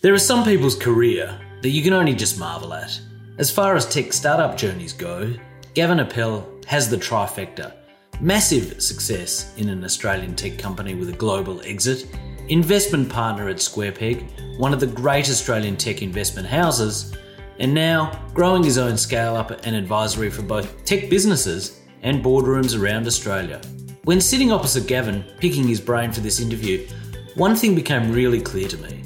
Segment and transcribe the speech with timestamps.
[0.00, 3.00] There are some people's career that you can only just marvel at.
[3.38, 5.34] As far as tech startup journeys go,
[5.74, 7.72] Gavin Appel has the trifecta.
[8.20, 12.06] Massive success in an Australian tech company with a global exit,
[12.48, 17.16] investment partner at SquarePeg, one of the great Australian tech investment houses,
[17.58, 22.80] and now growing his own scale up and advisory for both tech businesses and boardrooms
[22.80, 23.60] around Australia.
[24.04, 26.86] When sitting opposite Gavin, picking his brain for this interview,
[27.34, 29.02] one thing became really clear to me.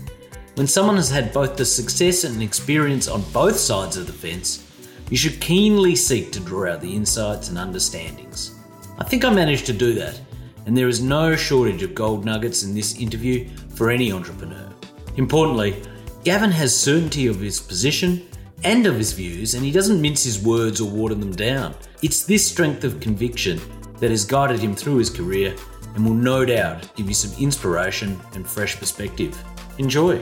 [0.54, 4.70] When someone has had both the success and experience on both sides of the fence,
[5.08, 8.54] you should keenly seek to draw out the insights and understandings.
[8.98, 10.20] I think I managed to do that,
[10.66, 14.68] and there is no shortage of gold nuggets in this interview for any entrepreneur.
[15.16, 15.82] Importantly,
[16.22, 18.28] Gavin has certainty of his position
[18.62, 21.74] and of his views, and he doesn't mince his words or water them down.
[22.02, 23.58] It's this strength of conviction
[24.00, 25.56] that has guided him through his career
[25.94, 29.42] and will no doubt give you some inspiration and fresh perspective.
[29.78, 30.20] Enjoy.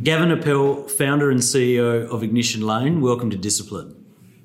[0.00, 3.94] Gavin Appel, founder and CEO of Ignition Lane, welcome to Discipline.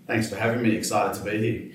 [0.05, 0.75] Thanks for having me.
[0.75, 1.71] Excited to be here.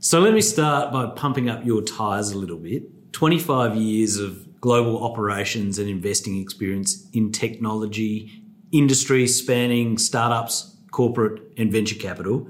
[0.00, 3.12] So, let me start by pumping up your tyres a little bit.
[3.12, 11.72] 25 years of global operations and investing experience in technology, industries spanning startups, corporate, and
[11.72, 12.48] venture capital.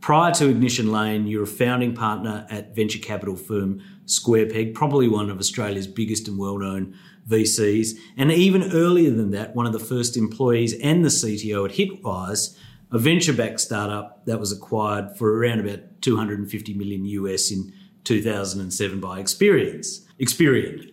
[0.00, 5.08] Prior to Ignition Lane, you're a founding partner at venture capital firm Square Peg, probably
[5.08, 6.96] one of Australia's biggest and well known
[7.28, 7.98] VCs.
[8.16, 12.56] And even earlier than that, one of the first employees and the CTO at Hitwise,
[12.92, 17.72] a venture backed startup that was acquired for around about 250 million US in
[18.04, 20.06] 2007 by Experience.
[20.20, 20.92] Experian.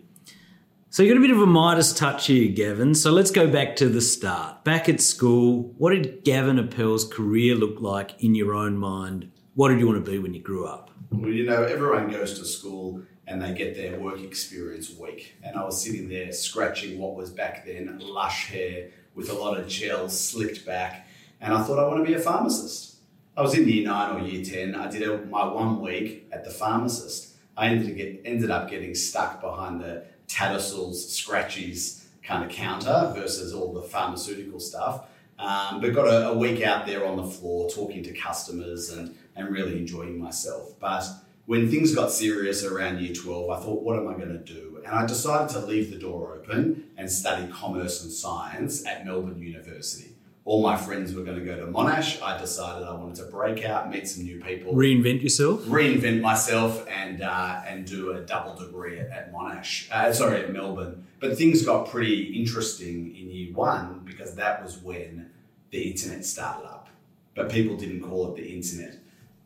[0.90, 2.94] So you got a bit of a Midas touch here, Gavin.
[2.94, 4.64] So let's go back to the start.
[4.64, 9.32] Back at school, what did Gavin Appel's career look like in your own mind?
[9.56, 10.92] What did you want to be when you grew up?
[11.12, 15.34] Well, you know, everyone goes to school and they get their work experience week.
[15.42, 19.60] And I was sitting there scratching what was back then lush hair with a lot
[19.60, 21.08] of gel slicked back.
[21.42, 22.98] And I thought I want to be a pharmacist.
[23.36, 24.76] I was in year nine or year 10.
[24.76, 27.34] I did my one week at the pharmacist.
[27.58, 33.52] I ended, get, ended up getting stuck behind the Tattersalls, scratchies kind of counter versus
[33.52, 35.08] all the pharmaceutical stuff.
[35.40, 39.18] Um, but got a, a, week out there on the floor talking to customers and,
[39.36, 40.80] and really enjoying myself.
[40.80, 41.04] But
[41.46, 44.82] when things got serious around year 12, I thought, what am I going to do?
[44.86, 49.40] And I decided to leave the door open and study commerce and science at Melbourne
[49.40, 50.14] University
[50.46, 52.22] all my friends were going to go to Monash.
[52.22, 56.86] I decided I wanted to break out, meet some new people, reinvent yourself, reinvent myself,
[56.90, 59.90] and uh, and do a double degree at, at Monash.
[59.92, 61.06] Uh, sorry, at Melbourne.
[61.20, 65.32] But things got pretty interesting in year one because that was when
[65.72, 66.90] the internet started up.
[67.36, 68.98] But people didn't call it the internet.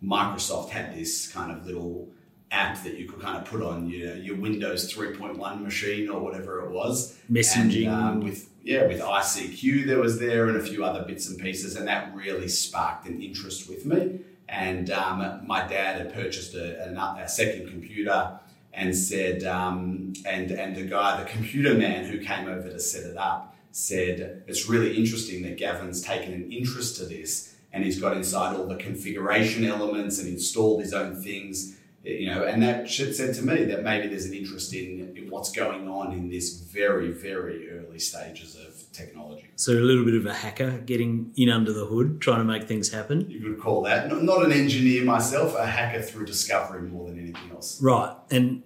[0.04, 2.10] Microsoft had this kind of little
[2.52, 6.66] app that you could kind of put on your, your Windows 3.1 machine or whatever
[6.66, 7.18] it was.
[7.30, 7.88] Messaging.
[7.88, 11.40] And, um, with yeah, with ICQ there was there and a few other bits and
[11.40, 14.20] pieces, and that really sparked an interest with me.
[14.50, 18.40] And um, my dad had purchased a, a, a second computer
[18.74, 23.04] and said, um, and and the guy, the computer man who came over to set
[23.06, 28.02] it up, said it's really interesting that Gavin's taken an interest to this and he's
[28.02, 31.78] got inside all the configuration elements and installed his own things
[32.08, 35.52] you know, and that said to me that maybe there's an interest in, in what's
[35.52, 39.50] going on in this very, very early stages of technology.
[39.58, 42.64] So a little bit of a hacker getting in under the hood, trying to make
[42.64, 43.30] things happen.
[43.30, 47.20] You could call that not, not an engineer myself, a hacker through discovery more than
[47.20, 47.82] anything else.
[47.82, 48.64] Right, and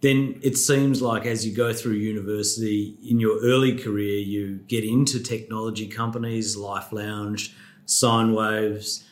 [0.00, 4.84] then it seems like as you go through university in your early career, you get
[4.84, 9.04] into technology companies, Life Lounge, Sine Waves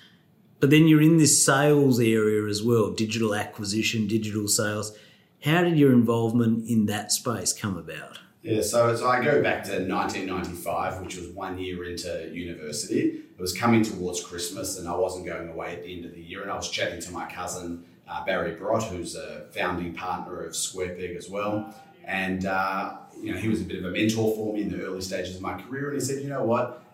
[0.63, 4.97] but then you're in this sales area as well, digital acquisition, digital sales.
[5.45, 8.21] How did your involvement in that space come about?
[8.45, 13.23] Yeah, so, so I go back to 1995, which was one year into university.
[13.37, 16.23] It was coming towards Christmas, and I wasn't going away at the end of the
[16.23, 16.43] year.
[16.43, 20.53] And I was chatting to my cousin uh, Barry Brott, who's a founding partner of
[20.53, 21.75] SquarePeg as well.
[22.05, 24.85] And uh, you know, he was a bit of a mentor for me in the
[24.85, 25.91] early stages of my career.
[25.91, 26.85] And he said, "You know what?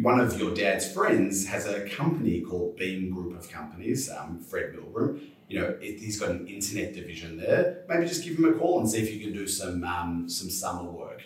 [0.00, 4.74] One of your dad's friends has a company called Beam Group of Companies, um, Fred
[4.74, 5.20] Milgram.
[5.48, 7.84] You know, it, he's got an internet division there.
[7.88, 10.48] Maybe just give him a call and see if you can do some um, some
[10.48, 11.22] summer work.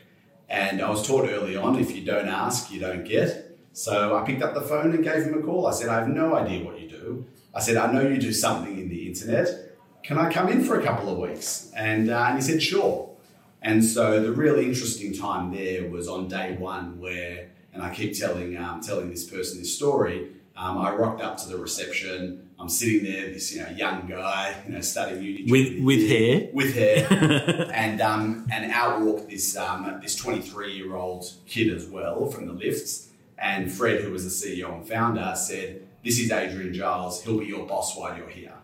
[0.49, 3.59] And I was taught early on, if you don't ask, you don't get.
[3.73, 5.67] So I picked up the phone and gave him a call.
[5.67, 7.27] I said, I have no idea what you do.
[7.55, 9.49] I said, I know you do something in the internet.
[10.03, 11.71] Can I come in for a couple of weeks?
[11.75, 13.11] And, uh, and he said, sure.
[13.61, 17.46] And so the really interesting time there was on day one where
[17.77, 20.31] and I keep telling um, telling this person this story.
[20.57, 22.49] Um, I rocked up to the reception.
[22.59, 26.49] I'm sitting there, this you know young guy, you know, studying uni with with hair,
[26.55, 31.87] with hair, and um, and out walked this um, this 23 year old kid as
[31.87, 33.11] well from the lifts.
[33.39, 37.23] And Fred, who was the CEO and founder, said, "This is Adrian Giles.
[37.23, 38.55] He'll be your boss while you're here."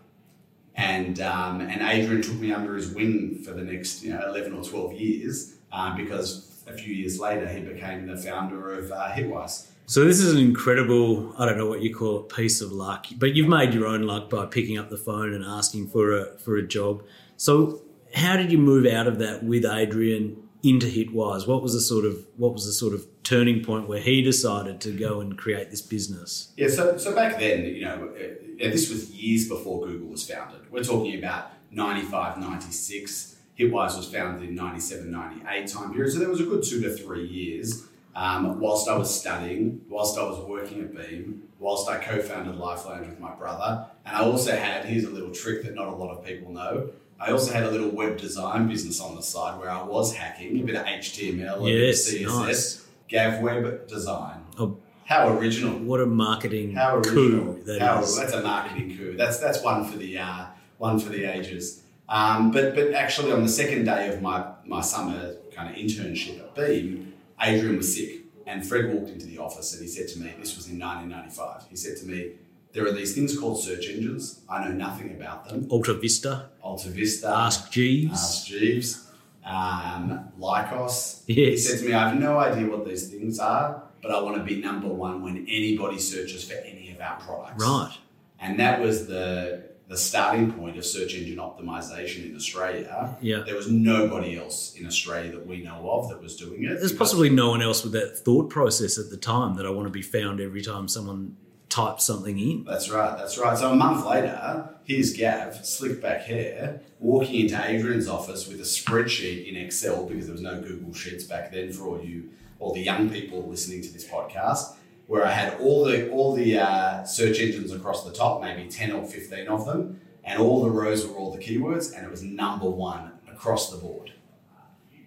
[0.73, 4.53] And um, and Adrian took me under his wing for the next you know 11
[4.53, 9.09] or 12 years uh, because a few years later he became the founder of uh,
[9.11, 9.67] Hitwise.
[9.85, 13.07] So this is an incredible, I don't know what you call it, piece of luck.
[13.17, 16.37] But you've made your own luck by picking up the phone and asking for a
[16.37, 17.03] for a job.
[17.35, 17.81] So
[18.15, 21.47] how did you move out of that with Adrian into Hitwise?
[21.47, 24.79] What was the sort of what was the sort of turning point where he decided
[24.81, 26.53] to go and create this business?
[26.55, 30.71] Yeah, so so back then, you know, uh, this was years before Google was founded.
[30.71, 33.32] We're talking about 95, 96.
[33.57, 36.11] Hitwise was founded in 97, 98 time period.
[36.11, 37.85] So there was a good two to three years
[38.15, 43.01] um, whilst I was studying, whilst I was working at Beam, whilst I co-founded Lifeline
[43.01, 46.11] with my brother, and I also had here's a little trick that not a lot
[46.11, 46.89] of people know.
[47.19, 50.59] I also had a little web design business on the side where I was hacking
[50.59, 52.87] a bit of HTML, yes, a bit of CSS, nice.
[53.07, 54.43] Gav Web Design.
[54.59, 55.77] Oh, how original!
[55.79, 57.55] What a marketing how original.
[57.55, 58.15] coup that how, is.
[58.15, 59.15] That's a marketing coup.
[59.17, 60.45] That's that's one for the uh,
[60.77, 61.82] one for the ages.
[62.09, 66.39] Um, but but actually, on the second day of my my summer kind of internship
[66.39, 70.19] at Beam, Adrian was sick, and Fred walked into the office and he said to
[70.19, 72.33] me, this was in 1995, he said to me,
[72.73, 74.41] there are these things called search engines.
[74.49, 75.67] I know nothing about them.
[75.69, 76.49] Alta Vista.
[76.61, 77.27] Alta Vista.
[77.29, 78.13] Ask Jeeves.
[78.13, 79.11] Ask Jeeves.
[79.45, 81.23] Um, Lycos.
[81.27, 81.37] Yes.
[81.37, 84.37] He said to me, I have no idea what these things are, but I want
[84.37, 87.63] to be number one when anybody searches for any of our products.
[87.63, 87.95] Right.
[88.39, 89.63] And that was the
[89.93, 93.15] the starting point of search engine optimization in Australia.
[93.21, 93.43] Yeah.
[93.45, 96.79] There was nobody else in Australia that we know of that was doing it.
[96.79, 99.85] There's possibly no one else with that thought process at the time that I want
[99.85, 101.37] to be found every time someone
[101.69, 102.63] types something in.
[102.63, 103.55] That's right, that's right.
[103.55, 108.63] So a month later, here's Gav, slick back hair, walking into Adrian's office with a
[108.63, 112.73] spreadsheet in Excel because there was no Google Sheets back then for all you, all
[112.73, 114.73] the young people listening to this podcast
[115.07, 118.91] where I had all the all the uh, search engines across the top, maybe ten
[118.91, 122.23] or fifteen of them, and all the rows were all the keywords, and it was
[122.23, 124.13] number one across the board.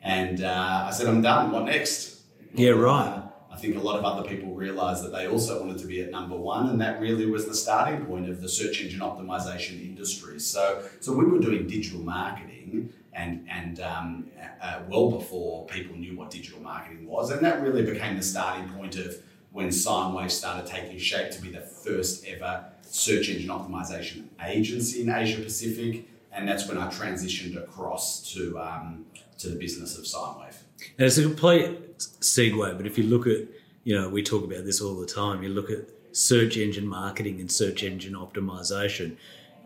[0.02, 1.50] And uh, I said, I'm done.
[1.50, 2.22] What next?
[2.54, 3.08] Yeah, right.
[3.08, 6.02] Uh, I think a lot of other people realised that they also wanted to be
[6.02, 9.82] at number one, and that really was the starting point of the search engine optimization
[9.82, 10.38] industry.
[10.38, 16.16] So, so we were doing digital marketing, and and um, uh, well before people knew
[16.16, 19.16] what digital marketing was, and that really became the starting point of
[19.56, 25.08] when SignWave started taking shape to be the first ever search engine optimization agency in
[25.08, 29.06] Asia Pacific, and that's when I transitioned across to um,
[29.38, 30.56] to the business of SignWave.
[30.99, 33.49] And it's a complete segue, but if you look at,
[33.85, 35.43] you know, we talk about this all the time.
[35.43, 39.17] You look at search engine marketing and search engine optimization.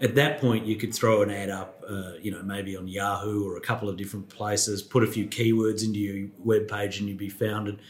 [0.00, 3.44] At that point, you could throw an ad up, uh, you know, maybe on Yahoo
[3.44, 7.08] or a couple of different places, put a few keywords into your web page, and
[7.08, 7.80] you'd be founded.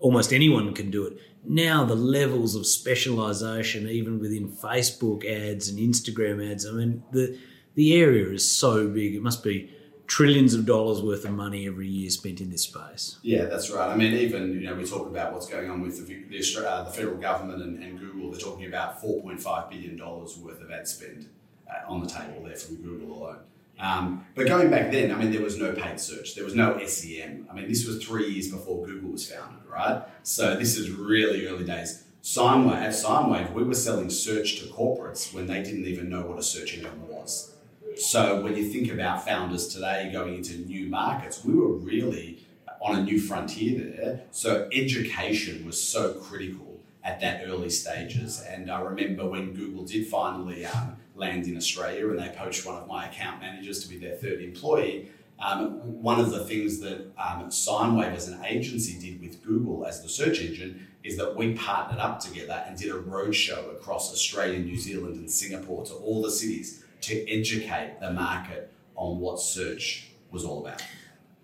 [0.00, 5.78] Almost anyone can do it now the levels of specialization, even within Facebook ads and
[5.78, 7.38] Instagram ads, I mean, the
[7.74, 9.14] the area is so big.
[9.14, 9.72] It must be
[10.06, 13.18] trillions of dollars worth of money every year spent in this space.
[13.22, 13.88] Yeah, that's right.
[13.88, 16.84] I mean, even you know, we talk about what's going on with the the, uh,
[16.84, 18.30] the federal government and, and, Google.
[18.30, 21.28] They're talking about four point five billion dollars worth of ad spend
[21.70, 23.38] uh, on the table there from Google alone.
[23.80, 26.84] Um, but going back then, I mean, there was no paid search, there was no
[26.84, 27.46] SEM.
[27.48, 30.02] I mean, this was three years before Google was founded, right?
[30.22, 32.04] So this is really early days.
[32.22, 36.38] SignWave, at SignWave, we were selling search to corporates when they didn't even know what
[36.38, 37.54] a search engine was.
[37.96, 42.44] So when you think about founders today going into new markets, we were really
[42.80, 44.20] on a new frontier there.
[44.30, 48.42] So education was so critical at that early stages.
[48.42, 52.76] And I remember when Google did finally um, land in Australia and they poached one
[52.76, 55.10] of my account managers to be their third employee.
[55.40, 60.02] Um, one of the things that um, SignWave as an agency did with Google as
[60.02, 64.58] the search engine is that we partnered up together and did a roadshow across Australia,
[64.58, 70.10] New Zealand, and Singapore to all the cities to educate the market on what search
[70.32, 70.82] was all about.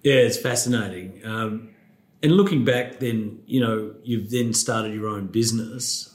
[0.03, 1.25] Yeah, it's fascinating.
[1.25, 1.71] Um,
[2.23, 6.15] and looking back, then you know you've then started your own business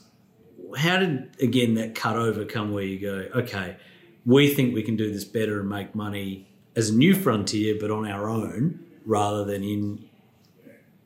[0.76, 3.76] how did again that cut over come where you go okay
[4.24, 7.90] we think we can do this better and make money as a new frontier but
[7.90, 10.04] on our own rather than in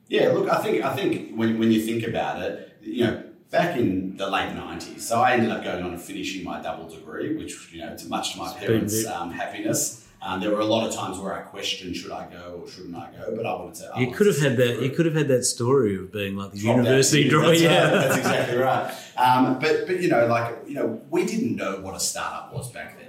[0.08, 3.76] yeah look i think i think when, when you think about it you know back
[3.76, 7.36] in the late 90s so i ended up going on and finishing my double degree
[7.36, 10.88] which you know to much to my parents um, happiness Um, there were a lot
[10.88, 13.36] of times where I questioned, should I go or shouldn't I go?
[13.36, 13.84] But I wanted to.
[13.94, 14.80] I you wanted could have had that.
[14.80, 17.48] You could have had that story of being like the university draw.
[17.48, 17.90] That's Yeah.
[17.90, 18.86] That's exactly right.
[19.18, 22.72] Um, but but you know, like you know, we didn't know what a startup was
[22.72, 23.03] back then.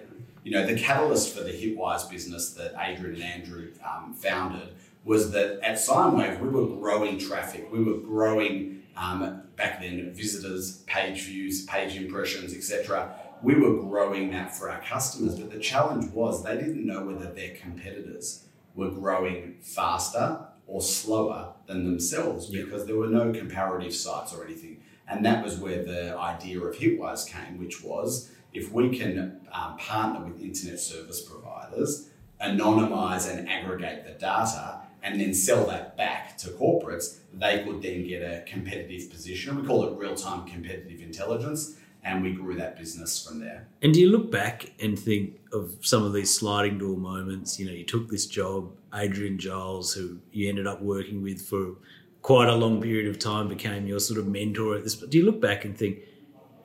[0.46, 5.32] You know, the catalyst for the Hitwise business that Adrian and Andrew um, founded was
[5.32, 7.68] that at Signwave we were growing traffic.
[7.72, 13.12] We were growing um, back then visitors, page views, page impressions, etc.
[13.42, 17.34] We were growing that for our customers, but the challenge was they didn't know whether
[17.34, 22.66] their competitors were growing faster or slower than themselves Yeah.
[22.66, 24.82] because there were no comparative sites or anything.
[25.08, 29.78] And that was where the idea of Hitwise came, which was if we can um,
[29.78, 32.10] partner with internet service providers,
[32.42, 38.08] anonymize and aggregate the data, and then sell that back to corporates, they could then
[38.08, 39.56] get a competitive position.
[39.56, 43.68] We call it real time competitive intelligence, and we grew that business from there.
[43.82, 47.60] And do you look back and think of some of these sliding door moments?
[47.60, 51.76] You know, you took this job, Adrian Giles, who you ended up working with for
[52.22, 54.96] quite a long period of time, became your sort of mentor at this.
[54.96, 56.00] But do you look back and think,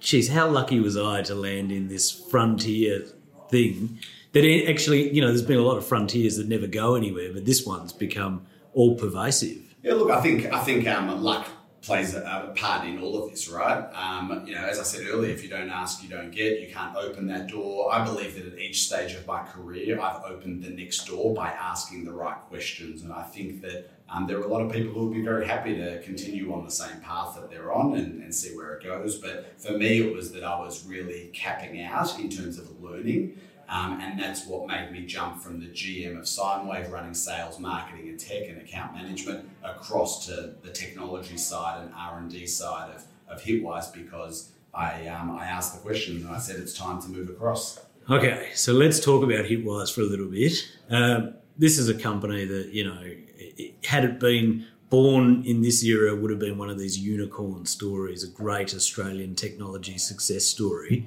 [0.01, 3.05] geez, how lucky was I to land in this frontier
[3.49, 3.99] thing?
[4.33, 7.45] That actually, you know, there's been a lot of frontiers that never go anywhere, but
[7.45, 9.75] this one's become all pervasive.
[9.83, 11.49] Yeah, look, I think I think um, luck
[11.83, 13.89] plays a, a part in all of this, right?
[13.95, 16.61] Um, you know, as I said earlier, if you don't ask, you don't get.
[16.61, 17.93] You can't open that door.
[17.93, 21.51] I believe that at each stage of my career, I've opened the next door by
[21.51, 24.93] asking the right questions, and I think that um, there are a lot of people
[24.93, 28.23] who would be very happy to continue on the same path that they're on and,
[28.23, 29.19] and see where it goes.
[29.19, 33.41] But for me, it was that I was really capping out in terms of learning.
[33.69, 38.09] Um, and that's what made me jump from the GM of Signwave running sales, marketing,
[38.09, 42.91] and tech and account management across to the technology side and R and D side
[42.93, 47.01] of, of Hitwise because I um, I asked the question and I said it's time
[47.03, 47.79] to move across.
[48.11, 50.53] Okay, so let's talk about Hitwise for a little bit.
[50.89, 55.85] Um, this is a company that, you know, it- had it been born in this
[55.85, 61.07] era, would have been one of these unicorn stories, a great Australian technology success story.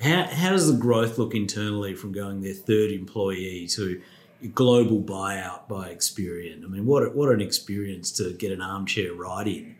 [0.00, 4.00] How, how does the growth look internally from going their third employee to
[4.54, 6.62] global buyout by Experian?
[6.62, 9.74] I mean, what, what an experience to get an armchair ride in.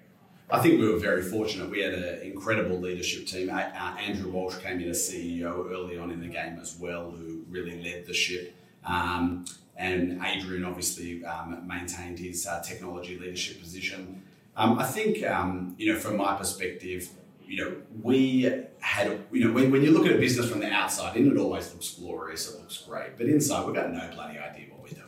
[0.48, 1.70] I think we were very fortunate.
[1.70, 3.50] We had an incredible leadership team.
[3.50, 3.54] Uh,
[4.00, 7.82] Andrew Walsh came in as CEO early on in the game as well, who really
[7.82, 8.54] led the ship.
[8.84, 9.44] Um,
[9.76, 14.22] and Adrian obviously um, maintained his uh, technology leadership position.
[14.56, 17.10] Um, I think, um, you know, from my perspective,
[17.44, 20.70] you know, we had, you know, when, when you look at a business from the
[20.70, 23.16] outside in, it always looks glorious, it looks great.
[23.16, 25.06] But inside, we've got no bloody idea what we're doing.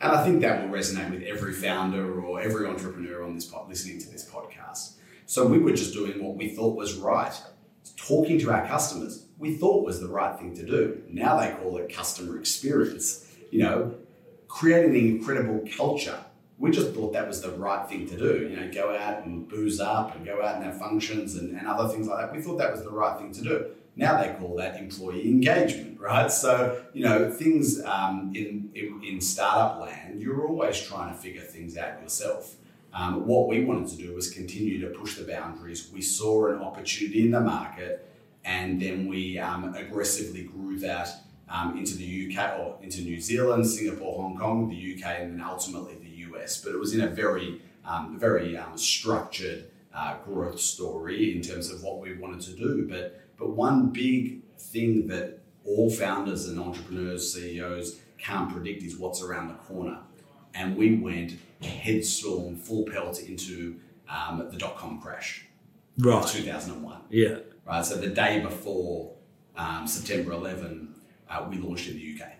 [0.00, 3.68] And I think that will resonate with every founder or every entrepreneur on this pod,
[3.68, 4.94] listening to this podcast.
[5.26, 7.34] So we were just doing what we thought was right,
[7.96, 9.26] talking to our customers.
[9.38, 11.02] We thought was the right thing to do.
[11.08, 13.26] Now they call it customer experience.
[13.50, 13.94] You know,
[14.56, 16.18] creating an incredible culture.
[16.58, 18.48] We just thought that was the right thing to do.
[18.48, 21.68] You know, go out and booze up and go out and have functions and, and
[21.68, 22.34] other things like that.
[22.34, 23.66] We thought that was the right thing to do.
[23.96, 26.30] Now they call that employee engagement, right?
[26.30, 31.42] So, you know, things um, in, in, in startup land, you're always trying to figure
[31.42, 32.56] things out yourself.
[32.94, 35.90] Um, what we wanted to do was continue to push the boundaries.
[35.92, 38.10] We saw an opportunity in the market,
[38.42, 43.66] and then we um, aggressively grew that um, into the UK or into New Zealand,
[43.66, 46.60] Singapore, Hong Kong, the UK, and then ultimately the US.
[46.62, 51.70] But it was in a very, um, very um, structured uh, growth story in terms
[51.70, 52.86] of what we wanted to do.
[52.88, 59.22] But but one big thing that all founders and entrepreneurs, CEOs can't predict is what's
[59.22, 59.98] around the corner.
[60.54, 63.76] And we went headstorm, full pelt into
[64.08, 65.46] um, the dot com crash
[65.98, 66.26] of Right.
[66.26, 66.98] 2001.
[67.10, 67.38] Yeah.
[67.66, 67.84] Right.
[67.84, 69.12] So the day before
[69.56, 70.94] um, September 11,
[71.30, 72.32] uh, we launched in the UK.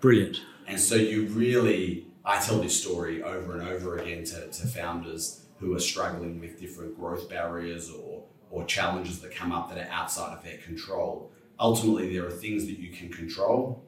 [0.00, 0.40] Brilliant.
[0.66, 5.44] And so you really, I tell this story over and over again to, to founders
[5.58, 9.90] who are struggling with different growth barriers or, or challenges that come up that are
[9.92, 11.30] outside of their control.
[11.60, 13.82] Ultimately, there are things that you can control,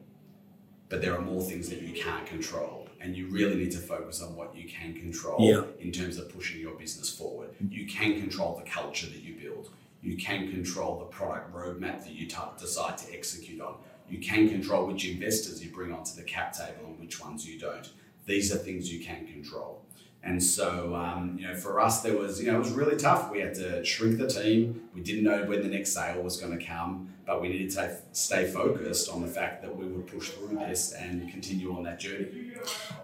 [0.89, 2.87] but there are more things that you can't control.
[3.01, 5.63] And you really need to focus on what you can control Yeah.
[5.79, 7.49] in terms of pushing your business forward.
[7.69, 9.69] You can control the culture that you build.
[10.01, 13.75] You can control the product roadmap that you t- decide to execute on.
[14.09, 17.59] You can control which investors you bring onto the cap table and which ones you
[17.59, 17.89] don't.
[18.25, 19.81] These are things you can control.
[20.23, 23.29] And so, um, you know, for us, there was, you know, it was really tough.
[23.29, 24.89] We had to shrink the team.
[24.95, 27.95] We didn't know when the next sale was going to come, but we needed to
[28.11, 31.99] stay focused on the fact that we would push through this and continue on that
[31.99, 32.53] journey.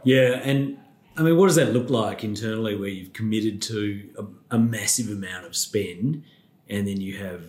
[0.03, 0.79] Yeah, and
[1.15, 5.09] I mean, what does that look like internally where you've committed to a, a massive
[5.09, 6.23] amount of spend
[6.69, 7.43] and then you have,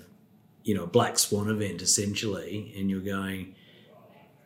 [0.64, 3.54] you know, black swan event essentially, and you're going,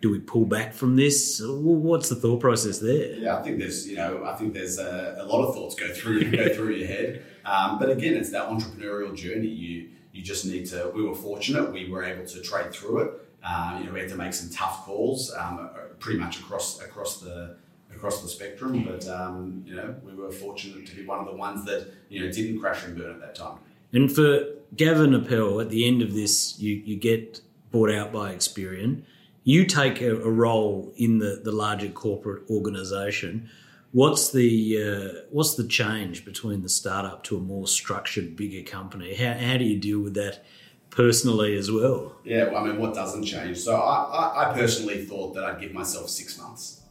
[0.03, 1.41] do we pull back from this?
[1.45, 3.15] What's the thought process there?
[3.15, 5.93] Yeah, I think there's you know I think there's a, a lot of thoughts go
[5.93, 7.25] through go through your head.
[7.45, 9.49] Um, but again, it's that entrepreneurial journey.
[9.49, 10.93] You you just need to.
[10.95, 13.11] We were fortunate; we were able to trade through it.
[13.45, 15.71] Uh, you know, we had to make some tough calls, um,
[16.01, 17.57] pretty much across across the
[17.95, 18.85] across the spectrum.
[18.85, 22.25] But um, you know, we were fortunate to be one of the ones that you
[22.25, 23.59] know didn't crash and burn at that time.
[23.93, 28.35] And for Gavin Appel, at the end of this, you you get bought out by
[28.35, 29.03] Experian.
[29.45, 33.49] You take a, a role in the, the larger corporate organisation.
[33.93, 39.15] What's the uh, what's the change between the startup to a more structured, bigger company?
[39.15, 40.45] How, how do you deal with that
[40.91, 42.17] personally as well?
[42.25, 43.59] Yeah, well, I mean, what doesn't change?
[43.59, 46.83] So I, I, I personally thought that I'd give myself six months.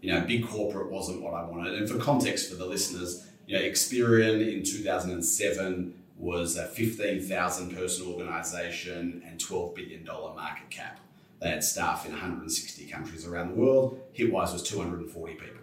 [0.00, 1.74] You know, big corporate wasn't what I wanted.
[1.74, 8.06] And for context for the listeners, you know, Experian in 2007 was a 15,000 person
[8.06, 11.00] organisation and $12 billion market cap.
[11.40, 14.00] They had staff in 160 countries around the world.
[14.16, 15.56] Hitwise was 240 people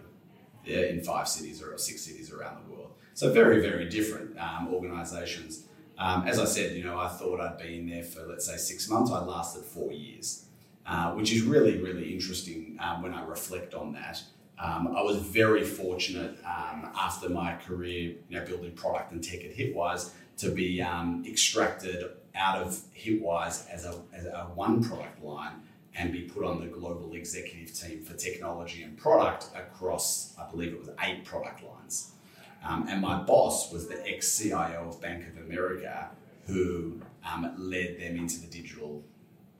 [0.64, 2.92] yeah, in five cities or six cities around the world.
[3.14, 5.64] So very, very different um, organisations.
[5.98, 8.88] Um, as I said, you know, I thought I'd been there for let's say six
[8.88, 9.10] months.
[9.10, 10.46] I lasted four years,
[10.86, 14.22] uh, which is really, really interesting um, when I reflect on that.
[14.58, 19.44] Um, I was very fortunate um, after my career, you know, building product and tech
[19.44, 25.22] at Hitwise to be um, extracted out of Hitwise as a, as a one product
[25.22, 25.62] line
[25.94, 30.72] and be put on the global executive team for technology and product across, I believe
[30.72, 32.12] it was eight product lines.
[32.64, 36.10] Um, and my boss was the ex CIO of Bank of America
[36.46, 39.02] who um, led them into the digital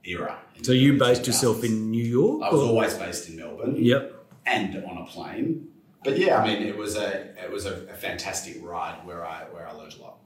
[0.05, 0.39] era.
[0.63, 2.43] So you based yourself in New York?
[2.43, 2.69] I was or?
[2.69, 3.77] always based in Melbourne.
[3.77, 4.15] Yep.
[4.47, 5.69] And on a plane.
[6.05, 9.45] But yeah, I mean, it was a it was a, a fantastic ride where I
[9.45, 10.19] where I learned a lot.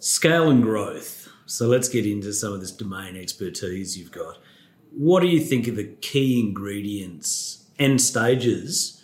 [0.00, 1.28] Scale and growth.
[1.46, 4.38] So let's get into some of this domain expertise you've got.
[4.92, 9.02] What do you think are the key ingredients and stages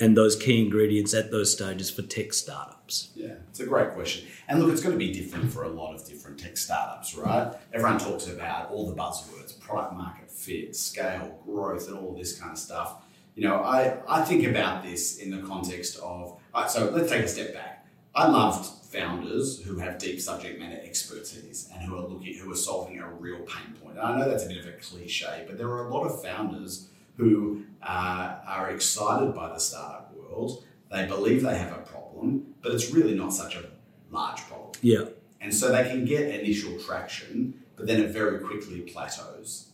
[0.00, 3.12] and those key ingredients at those stages for tech startups?
[3.14, 4.26] Yeah, it's a great question.
[4.48, 7.52] And look, it's going to be different for a lot of different tech startups, right?
[7.72, 12.52] Everyone talks about all the buzzwords product market fit, scale, growth, and all this kind
[12.52, 13.02] of stuff.
[13.36, 17.28] You know, I, I think about this in the context of, so let's take a
[17.28, 17.86] step back.
[18.14, 18.64] I loved
[18.96, 23.08] founders who have deep subject matter expertise and who are looking who are solving a
[23.08, 23.98] real pain point.
[23.98, 26.22] And I know that's a bit of a cliche, but there are a lot of
[26.22, 30.64] founders who uh, are excited by the startup world.
[30.90, 33.64] They believe they have a problem, but it's really not such a
[34.10, 34.72] large problem.
[34.82, 35.04] Yeah.
[35.40, 39.70] And so they can get initial traction, but then it very quickly plateaus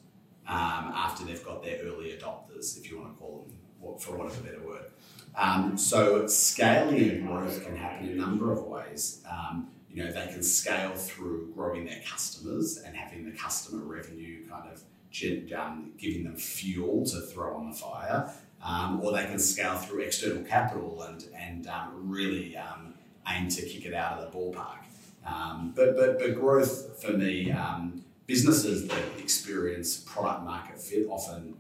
[0.47, 4.31] um, after they've got their early adopters, if you want to call them, for want
[4.31, 4.87] of a better word.
[5.37, 9.23] Um, so scaling and growth can happen in a number of ways.
[9.31, 14.47] Um, you know, they can scale through growing their customers and having the customer revenue
[14.49, 14.83] kind of
[15.55, 20.01] um, giving them fuel to throw on the fire, um, or they can scale through
[20.01, 22.95] external capital and and um, really um,
[23.29, 24.79] aim to kick it out of the ballpark.
[25.75, 27.55] but but but growth for me,
[28.27, 31.55] businesses that experience product market fit often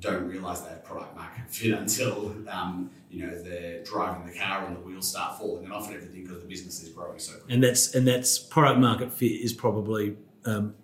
[0.00, 4.66] don't realize they have product market fit until um, you know they're driving the car
[4.66, 7.54] and the wheels start falling off and everything because the business is growing so quickly.
[7.54, 10.74] And that's and that's product market fit is probably um,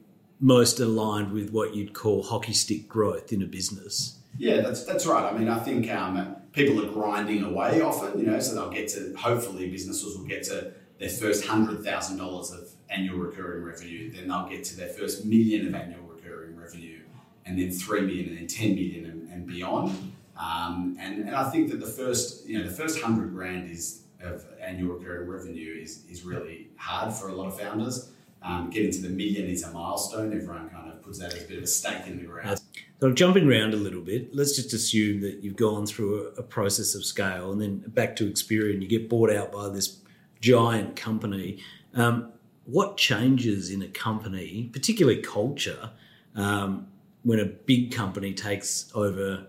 [0.40, 4.18] most aligned with what you'd call hockey stick growth in a business.
[4.38, 5.32] Yeah, that's that's right.
[5.32, 8.88] I mean, I think um, people are grinding away often, you know, so they'll get
[8.88, 14.12] to hopefully businesses will get to their first hundred thousand dollars of annual recurring revenue,
[14.12, 16.05] then they'll get to their first million of annual
[17.46, 20.12] and then 3 million and then 10 million and, and beyond.
[20.36, 24.02] Um, and, and I think that the first, you know, the first 100 grand is
[24.20, 28.10] of annual recurring revenue is, is really hard for a lot of founders.
[28.42, 30.32] Um, getting to the million is a milestone.
[30.32, 32.60] Everyone kind of puts that as a bit of a stake in the ground.
[33.00, 36.42] So jumping around a little bit, let's just assume that you've gone through a, a
[36.42, 40.00] process of scale and then back to Experian, you get bought out by this
[40.40, 41.58] giant company.
[41.94, 42.32] Um,
[42.64, 45.90] what changes in a company, particularly culture,
[46.34, 46.88] um,
[47.26, 49.48] when a big company takes over,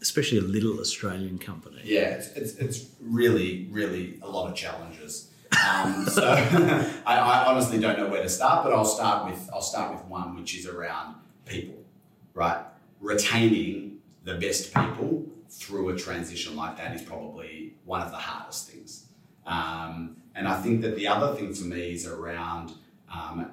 [0.00, 1.82] especially a little Australian company.
[1.84, 5.30] Yeah, it's, it's, it's really, really a lot of challenges.
[5.52, 6.26] Um, so
[7.06, 10.02] I, I, honestly don't know where to start, but I'll start with I'll start with
[10.06, 11.84] one which is around people,
[12.32, 12.64] right?
[12.98, 18.70] Retaining the best people through a transition like that is probably one of the hardest
[18.70, 19.04] things.
[19.44, 22.72] Um, and I think that the other thing for me is around
[23.12, 23.50] um,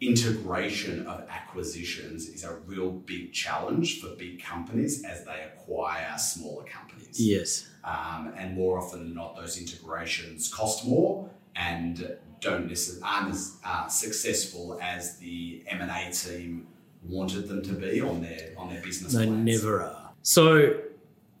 [0.00, 6.64] integration of acquisitions is a real big challenge for big companies as they acquire smaller
[6.64, 7.18] companies.
[7.18, 7.68] Yes.
[7.84, 13.56] Um, and more often than not, those integrations cost more and don't necessarily aren't as
[13.64, 16.66] uh, successful as the M and A team
[17.02, 19.12] wanted them to be on their on their business.
[19.12, 19.62] They plans.
[19.62, 20.10] never are.
[20.22, 20.74] So,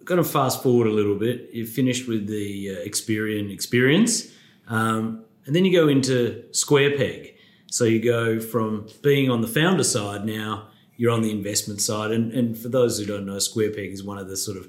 [0.04, 1.50] going to fast forward a little bit.
[1.52, 4.32] You finished with the uh, Experian experience,
[4.68, 7.35] um, and then you go into Square Peg.
[7.70, 12.10] So you go from being on the founder side now, you're on the investment side.
[12.10, 14.68] And, and for those who don't know, Square Peg is one of the sort of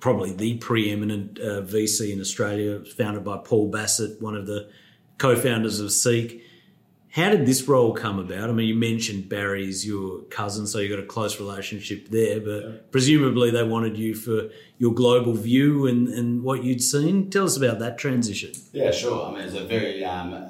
[0.00, 4.68] probably the preeminent uh, VC in Australia, founded by Paul Bassett, one of the
[5.18, 6.44] co-founders of Seek.
[7.10, 8.50] How did this role come about?
[8.50, 12.62] I mean, you mentioned Barry's your cousin, so you got a close relationship there, but
[12.62, 12.76] yeah.
[12.92, 17.30] presumably they wanted you for your global view and, and what you'd seen.
[17.30, 18.52] Tell us about that transition.
[18.72, 19.30] Yeah, sure.
[19.30, 20.48] I mean, it's a very um,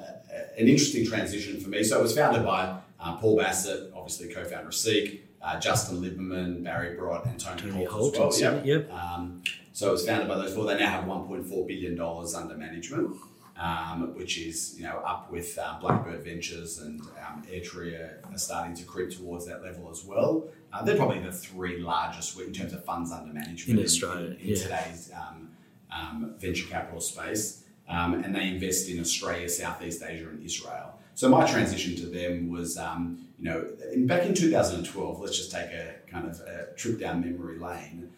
[0.59, 1.83] an interesting transition for me.
[1.83, 6.63] So it was founded by uh, Paul Bassett, obviously co-founder of Seek, uh, Justin Liberman,
[6.63, 8.55] Barry Brott, and Tony, Tony Holt, Holt as well.
[8.55, 8.65] Yep.
[8.65, 8.93] yep.
[8.93, 9.43] Um,
[9.73, 10.65] so it was founded by those four.
[10.65, 13.15] They now have $1.4 billion under management
[13.59, 18.73] um, which is you know up with uh, Blackbird Ventures and um, Airtree are, starting
[18.75, 20.47] to creep towards that level as well.
[20.71, 24.33] Uh, they're probably the three largest in terms of funds under management in Australia in,
[24.33, 24.55] in, in yeah.
[24.55, 25.49] today's um,
[25.91, 30.99] um venture capital space, um, and they invest in Australia, Southeast Asia, and Israel.
[31.15, 35.19] So my transition to them was, um, you know, in, back in 2012.
[35.19, 38.09] Let's just take a kind of a trip down memory lane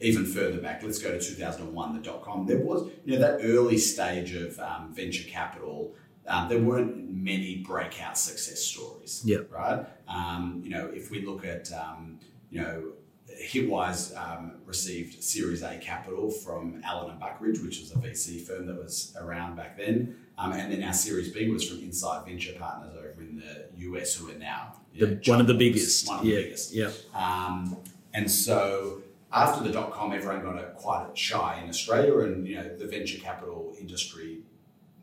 [0.00, 2.46] even further back, let's go to 2001, the dot com.
[2.46, 5.94] There was, you know, that early stage of um, venture capital.
[6.26, 9.22] Um, there weren't many breakout success stories.
[9.24, 9.38] Yeah.
[9.50, 9.84] Right.
[10.08, 12.18] Um, you know, if we look at, um,
[12.50, 12.92] you know,
[13.42, 18.66] Hitwise um, received Series A capital from Allen and Buckeridge, which was a VC firm
[18.66, 22.52] that was around back then, um, and then our Series B was from Insight Venture
[22.58, 26.08] Partners over in the US, who are now the, know, one of the biggest.
[26.08, 26.36] One of yeah.
[26.36, 26.74] the biggest.
[26.74, 26.90] Yeah.
[28.14, 32.56] and so after the dot com, everyone got a, quite shy in Australia, and you
[32.56, 34.40] know the venture capital industry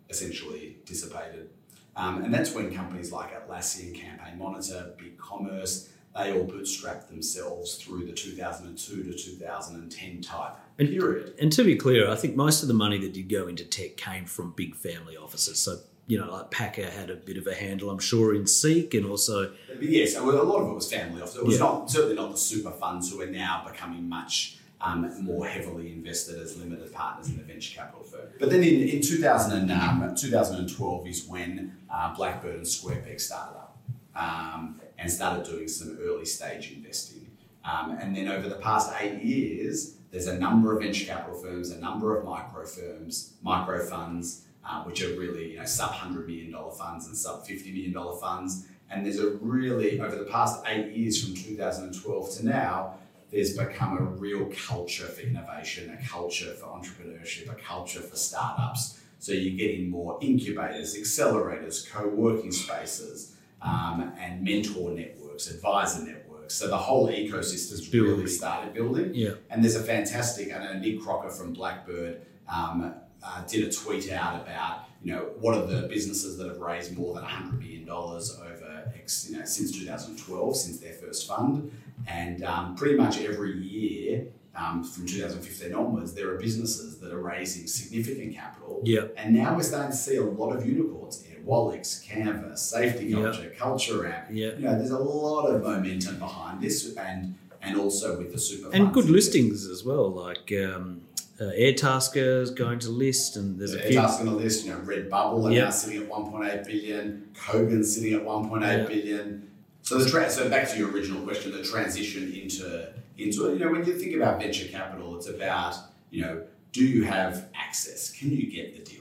[0.10, 1.50] essentially dissipated.
[1.96, 8.06] Um, and that's when companies like Atlassian, Campaign Monitor, BigCommerce, they all bootstrapped themselves through
[8.06, 11.34] the 2002 to 2010 type and, period.
[11.40, 13.98] And to be clear, I think most of the money that did go into tech
[13.98, 15.60] came from big family offices.
[15.60, 15.78] So
[16.08, 19.06] you know, like Packer had a bit of a handle, I'm sure, in Seek, and
[19.06, 19.52] also
[19.82, 21.36] yes, a lot of it was family office.
[21.36, 21.66] It was yeah.
[21.66, 26.40] not certainly not the super funds who are now becoming much um, more heavily invested
[26.40, 28.28] as limited partners in the venture capital firm.
[28.40, 33.58] But then in, in 2000 and, um, 2012 is when uh, Blackbird and SquarePeg started
[33.58, 33.78] up
[34.16, 37.28] um, and started doing some early stage investing.
[37.64, 41.72] Um, and then over the past eight years, there's a number of venture capital firms,
[41.72, 46.28] a number of micro firms, micro funds, uh, which are really you know sub hundred
[46.28, 48.68] million dollar funds and sub fifty million dollar funds.
[48.90, 52.94] And there's a really over the past eight years from 2012 to now,
[53.32, 59.02] there's become a real culture for innovation, a culture for entrepreneurship, a culture for startups.
[59.20, 66.56] So you're getting more incubators, accelerators, co-working spaces, um, and mentor networks, advisor networks.
[66.56, 69.14] So the whole ecosystem's really started building.
[69.14, 69.32] Yeah.
[69.50, 72.94] And there's a fantastic, I know Nick Crocker from Blackbird um,
[73.24, 76.98] uh, did a tweet out about you know what are the businesses that have raised
[76.98, 81.72] more than 100 million dollars over X, you know since 2012 since their first fund
[82.08, 87.22] and um, pretty much every year um, from 2015 onwards there are businesses that are
[87.22, 89.02] raising significant capital yeah.
[89.18, 93.58] and now we're starting to see a lot of unicorns Wallix, Canva, Safety Culture, yep.
[93.58, 94.28] Culture App.
[94.30, 94.48] Yeah.
[94.58, 98.76] You know, there's a lot of momentum behind this, and and also with the super
[98.76, 100.12] and good listings as well.
[100.12, 101.02] Like um,
[101.40, 104.00] uh, Airtasker is going to list, and there's yeah, a few.
[104.00, 104.66] Airtasker on the list.
[104.66, 105.66] You know, Redbubble are yep.
[105.66, 107.30] now sitting at 1.8 billion.
[107.34, 108.88] Kogan's sitting at 1.8 yep.
[108.88, 109.50] billion.
[109.82, 113.54] So the tra- so back to your original question, the transition into into it.
[113.54, 115.76] You know, when you think about venture capital, it's about
[116.10, 118.12] you know, do you have access?
[118.12, 118.98] Can you get the deal?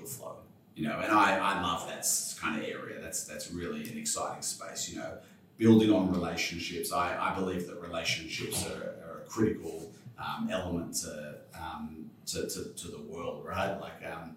[0.76, 2.06] You know, and I, I love that
[2.38, 3.00] kind of area.
[3.00, 4.90] That's that's really an exciting space.
[4.90, 5.18] You know,
[5.56, 6.92] building on relationships.
[6.92, 12.64] I, I believe that relationships are, are a critical um, element to um, to, to,
[12.74, 13.80] to the world, right?
[13.80, 14.36] Like, um,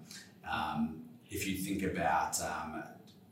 [0.49, 2.84] um, if you think about um,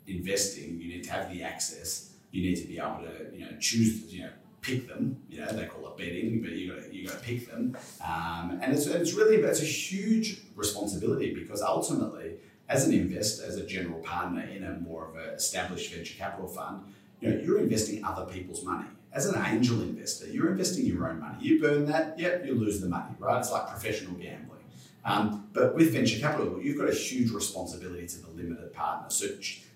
[0.08, 2.12] investing, you need to have the access.
[2.32, 4.30] You need to be able to, you know, choose, you know,
[4.62, 5.22] pick them.
[5.30, 7.78] You know, they call it betting, but you got you got to pick them.
[8.06, 12.27] Um, and it's, it's really it's a huge responsibility because ultimately,
[12.70, 16.48] as an investor, as a general partner in a more of an established venture capital
[16.48, 16.82] fund,
[17.20, 21.20] you know, you're investing other people's money as an angel investor, you're investing your own
[21.20, 21.38] money.
[21.40, 23.40] You burn that, yep, you lose the money, right?
[23.40, 24.60] It's like professional gambling.
[25.04, 29.10] Um, but with venture capital, you've got a huge responsibility to the limited partner.
[29.10, 29.28] So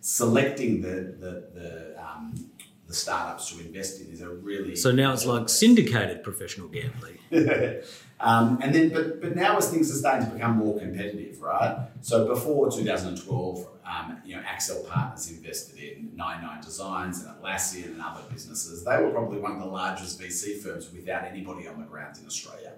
[0.01, 2.51] selecting the the the, um,
[2.91, 7.17] the startups to invest in is a really so now it's like syndicated professional gambling.
[8.19, 11.87] um, and then, but but now as things are starting to become more competitive, right?
[12.01, 18.01] So before 2012, um, you know, Accel Partners invested in 99 Designs and Atlassian and
[18.01, 18.83] other businesses.
[18.83, 22.25] They were probably one of the largest VC firms without anybody on the ground in
[22.25, 22.73] Australia.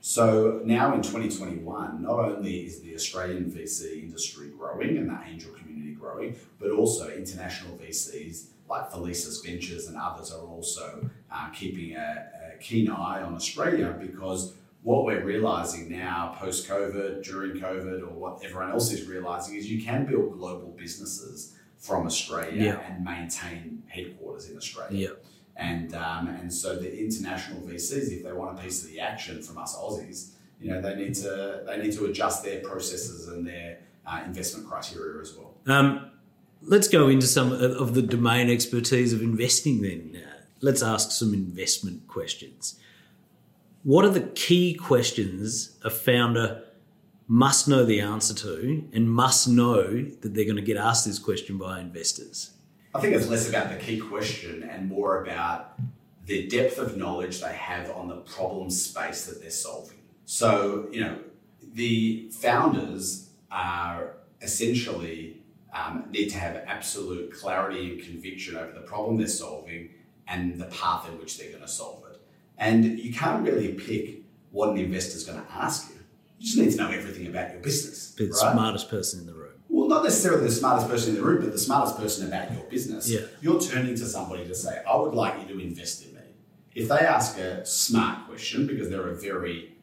[0.00, 5.52] So now in 2021, not only is the Australian VC industry growing and the angel
[5.52, 11.94] community growing, but also international VCs like Felicis Ventures and others are also uh, keeping
[11.94, 18.00] a, a, keen eye on Australia because what we're realizing now post COVID, during COVID,
[18.00, 22.86] or what everyone else is realizing is you can build global businesses from Australia yeah.
[22.86, 25.10] and maintain headquarters in Australia.
[25.10, 25.16] Yeah.
[25.56, 29.42] And, um, and so the international VCs, if they want a piece of the action
[29.42, 30.30] from us Aussies,
[30.60, 34.66] you know, they need to, they need to adjust their processes and their uh, investment
[34.66, 35.54] criteria as well.
[35.66, 36.11] Um,
[36.64, 40.22] let's go into some of the domain expertise of investing then.
[40.22, 42.78] Uh, let's ask some investment questions.
[43.82, 46.62] What are the key questions a founder
[47.26, 51.18] must know the answer to and must know that they're going to get asked this
[51.18, 52.52] question by investors?
[52.94, 55.78] I think it's less about the key question and more about
[56.26, 59.98] the depth of knowledge they have on the problem space that they're solving.
[60.26, 61.18] So, you know,
[61.72, 65.41] the founders are essentially
[65.72, 69.90] um, need to have absolute clarity and conviction over the problem they're solving
[70.28, 72.20] and the path in which they're going to solve it.
[72.58, 75.96] And you can't really pick what an investor is going to ask you.
[76.38, 78.12] You just need to know everything about your business.
[78.12, 78.52] Be the right?
[78.52, 79.52] smartest person in the room.
[79.68, 82.62] Well, not necessarily the smartest person in the room, but the smartest person about your
[82.64, 83.08] business.
[83.08, 83.20] Yeah.
[83.40, 86.20] You're turning to somebody to say, I would like you to invest in me.
[86.74, 89.74] If they ask a smart question, because there are very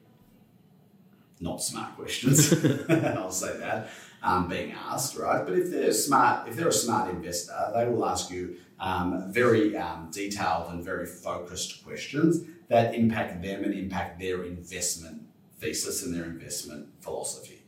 [1.39, 2.53] not smart questions,
[2.89, 3.89] I'll say that,
[4.21, 5.45] um, being asked, right?
[5.45, 9.75] But if they're smart, if they're a smart investor, they will ask you um, very
[9.77, 15.23] um, detailed and very focused questions that impact them and impact their investment
[15.57, 17.63] thesis and their investment philosophy.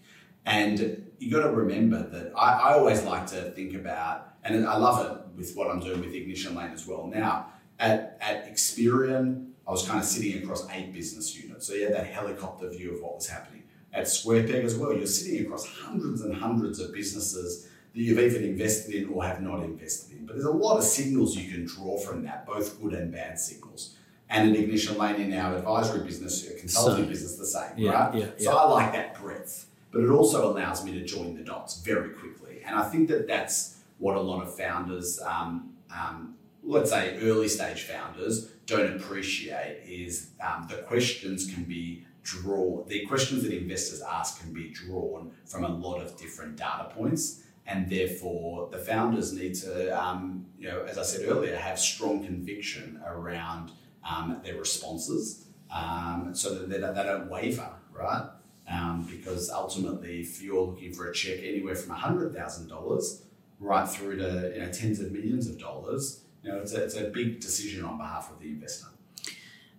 [0.45, 4.77] And you got to remember that I, I, always like to think about, and I
[4.77, 7.05] love it with what I'm doing with Ignition Lane as well.
[7.05, 11.67] Now, at, at Experian, I was kind of sitting across eight business units.
[11.67, 13.60] So you had that helicopter view of what was happening
[13.93, 14.93] at SquarePeg as well.
[14.93, 19.41] You're sitting across hundreds and hundreds of businesses that you've even invested in or have
[19.41, 20.25] not invested in.
[20.25, 23.39] But there's a lot of signals you can draw from that, both good and bad
[23.39, 23.95] signals.
[24.29, 27.91] And an ignition lane in our advisory business, a consulting so, business, the same, yeah,
[27.91, 28.15] right?
[28.15, 28.55] Yeah, so yeah.
[28.55, 32.61] I like that breadth, but it also allows me to join the dots very quickly.
[32.65, 37.49] And I think that that's what a lot of founders, um, um, let's say early
[37.49, 44.01] stage founders, don't appreciate is um, the questions can be draw the questions that investors
[44.01, 49.33] ask can be drawn from a lot of different data points and therefore the founders
[49.33, 53.71] need to um, you know as i said earlier have strong conviction around
[54.07, 58.29] um, their responses um, so that they, they, don't waver right?
[58.67, 63.21] Um, because ultimately if you're looking for a check anywhere from $100000
[63.59, 66.95] right through to you know, tens of millions of dollars you know it's a, it's
[66.95, 68.87] a big decision on behalf of the investor.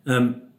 [0.07, 0.52] Um,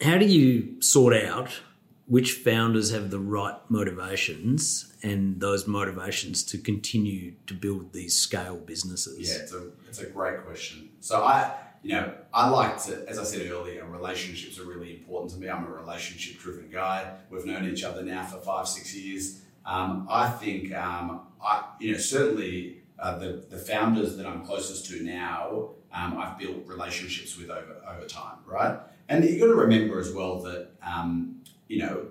[0.00, 1.60] how do you sort out
[2.06, 8.56] which founders have the right motivations and those motivations to continue to build these scale
[8.56, 9.30] businesses?
[9.30, 10.90] Yeah, it's a, it's a great question.
[11.00, 15.32] So I, you know, I like to, as I said earlier, relationships are really important
[15.32, 15.48] to me.
[15.48, 17.10] I'm a relationship driven guy.
[17.30, 19.40] We've known each other now for five, six years.
[19.64, 24.86] Um, I think, um, I, you know, certainly uh, the, the founders that I'm closest
[24.90, 28.78] to now, um, I've built relationships with over, over time, right?
[29.08, 32.06] And you've got to remember as well that, um, you know,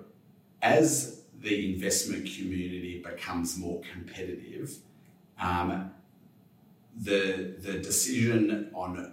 [0.62, 4.76] as the investment community becomes more competitive,
[5.40, 5.90] um,
[6.96, 9.12] the, the decision on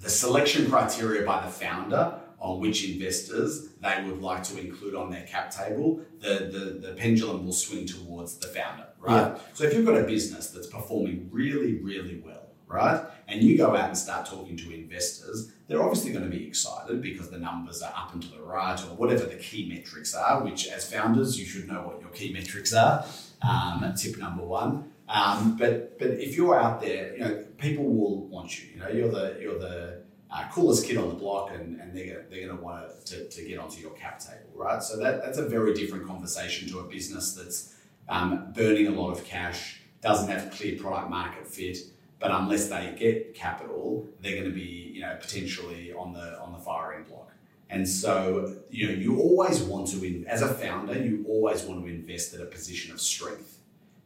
[0.00, 5.10] the selection criteria by the founder on which investors they would like to include on
[5.10, 9.32] their cap table, the, the, the pendulum will swing towards the founder, right?
[9.32, 9.38] Yeah.
[9.54, 12.41] So if you've got a business that's performing really, really well,
[12.72, 13.04] right?
[13.28, 17.00] And you go out and start talking to investors, they're obviously going to be excited
[17.00, 20.42] because the numbers are up and to the right or whatever the key metrics are,
[20.42, 23.04] which as founders, you should know what your key metrics are.
[23.42, 24.92] Um, tip number one.
[25.08, 28.70] Um, but but if you're out there, you know, people will want you.
[28.74, 32.24] You know, you're the you're the uh, coolest kid on the block, and, and they're
[32.30, 34.82] they're going to want to, to get onto your cap table, right?
[34.82, 37.74] So that, that's a very different conversation to a business that's
[38.08, 41.78] um, burning a lot of cash, doesn't have clear product market fit,
[42.22, 46.52] but unless they get capital, they're going to be, you know, potentially on the on
[46.52, 47.30] the firing block.
[47.68, 51.90] And so, you know, you always want to, as a founder, you always want to
[51.90, 53.58] invest at a position of strength.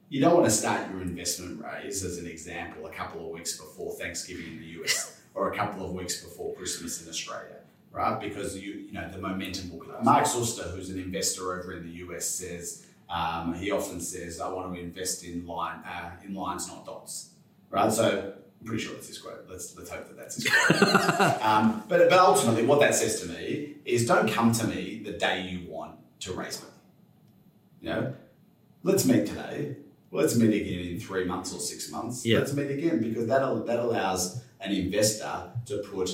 [0.08, 3.58] you don't want to start your investment raise, as an example, a couple of weeks
[3.58, 7.58] before Thanksgiving in the US or a couple of weeks before Christmas in Australia,
[7.92, 8.18] right?
[8.20, 9.92] Because you you know the momentum will be.
[10.02, 14.48] Mark Suster, who's an investor over in the US, says um, he often says, "I
[14.48, 17.30] want to invest in line uh, in lines, not dots,"
[17.70, 17.92] right?
[17.92, 18.32] So.
[18.58, 19.46] I'm pretty sure that's his quote.
[19.48, 20.82] Let's, let's hope that that's his quote.
[21.42, 25.12] um, but, but ultimately, what that says to me is don't come to me the
[25.12, 26.72] day you want to raise money.
[27.80, 28.14] You know,
[28.82, 29.76] let's meet today
[30.10, 32.24] let's meet again in three months or six months.
[32.24, 32.38] Yeah.
[32.38, 36.10] Let's meet again because that that allows an investor to put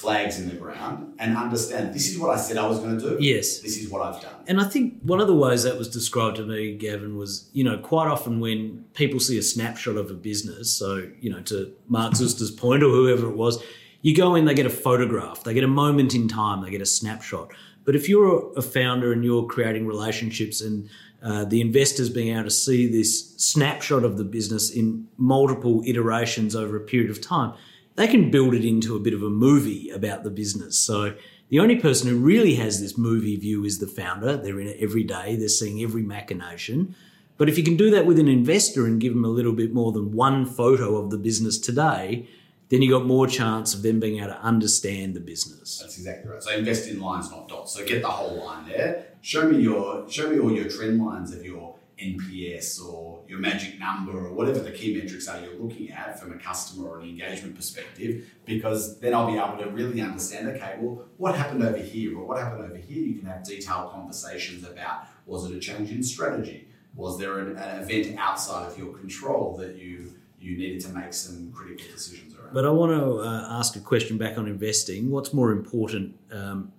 [0.00, 3.10] flags in the ground and understand this is what I said I was going to
[3.10, 3.16] do.
[3.20, 3.58] Yes.
[3.58, 4.34] This is what I've done.
[4.46, 7.64] And I think one of the ways that was described to me, Gavin, was you
[7.64, 11.72] know quite often when people see a snapshot of a business, so you know to
[11.88, 13.62] Mark Suster's point or whoever it was,
[14.02, 16.80] you go in, they get a photograph, they get a moment in time, they get
[16.80, 17.52] a snapshot.
[17.84, 20.88] But if you're a founder and you're creating relationships and
[21.22, 26.56] uh, the investors being able to see this snapshot of the business in multiple iterations
[26.56, 27.54] over a period of time,
[28.00, 30.78] they can build it into a bit of a movie about the business.
[30.78, 31.14] So
[31.50, 34.38] the only person who really has this movie view is the founder.
[34.38, 36.94] They're in it every day, they're seeing every machination.
[37.36, 39.74] But if you can do that with an investor and give them a little bit
[39.74, 42.26] more than one photo of the business today,
[42.70, 45.80] then you got more chance of them being able to understand the business.
[45.80, 46.42] That's exactly right.
[46.42, 47.74] So invest in lines, not dots.
[47.74, 49.08] So get the whole line there.
[49.20, 53.78] Show me your show me all your trend lines of your NPS or your magic
[53.78, 57.08] number or whatever the key metrics are you're looking at from a customer or an
[57.08, 61.78] engagement perspective, because then I'll be able to really understand, okay, well, what happened over
[61.78, 63.02] here or what happened over here?
[63.02, 66.68] You can have detailed conversations about was it a change in strategy?
[66.94, 71.12] Was there an, an event outside of your control that you you needed to make
[71.12, 72.54] some critical decisions around?
[72.54, 75.10] But I want to uh, ask a question back on investing.
[75.10, 76.72] What's more important, um,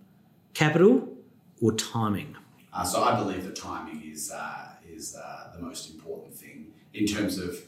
[0.53, 1.07] capital
[1.61, 2.35] or timing?
[2.73, 4.70] Uh, so I believe that timing is uh,
[5.01, 7.59] is uh, the most important thing in terms of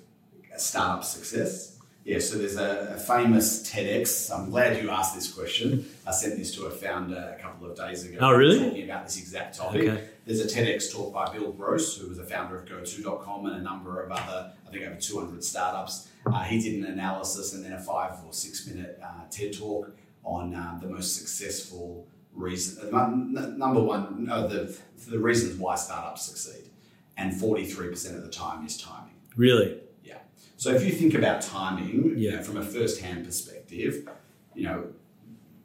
[0.53, 1.79] a startup success.
[2.05, 4.29] Yeah, so there's a, a, famous TEDx.
[4.29, 5.85] I'm glad you asked this question.
[6.05, 8.17] I sent this to a founder a couple of days ago.
[8.19, 8.59] Oh, really?
[8.59, 9.87] Talking about this exact topic.
[9.87, 10.03] Okay.
[10.25, 13.61] There's a TEDx talk by Bill Gross, who was a founder of GoTo.com and a
[13.61, 16.09] number of other, I think over 200 startups.
[16.25, 19.95] Uh, he did an analysis and then a five or six minute uh, TED talk
[20.25, 22.93] on um, the most successful reason.
[22.93, 26.69] Uh, number one, no, the, the reasons why startups succeed.
[27.17, 29.13] And 43% of the time is timing.
[29.35, 29.77] Really?
[30.03, 30.17] Yeah.
[30.57, 32.15] So if you think about timing Yeah.
[32.15, 34.07] you know, from a first hand perspective,
[34.55, 34.87] you know,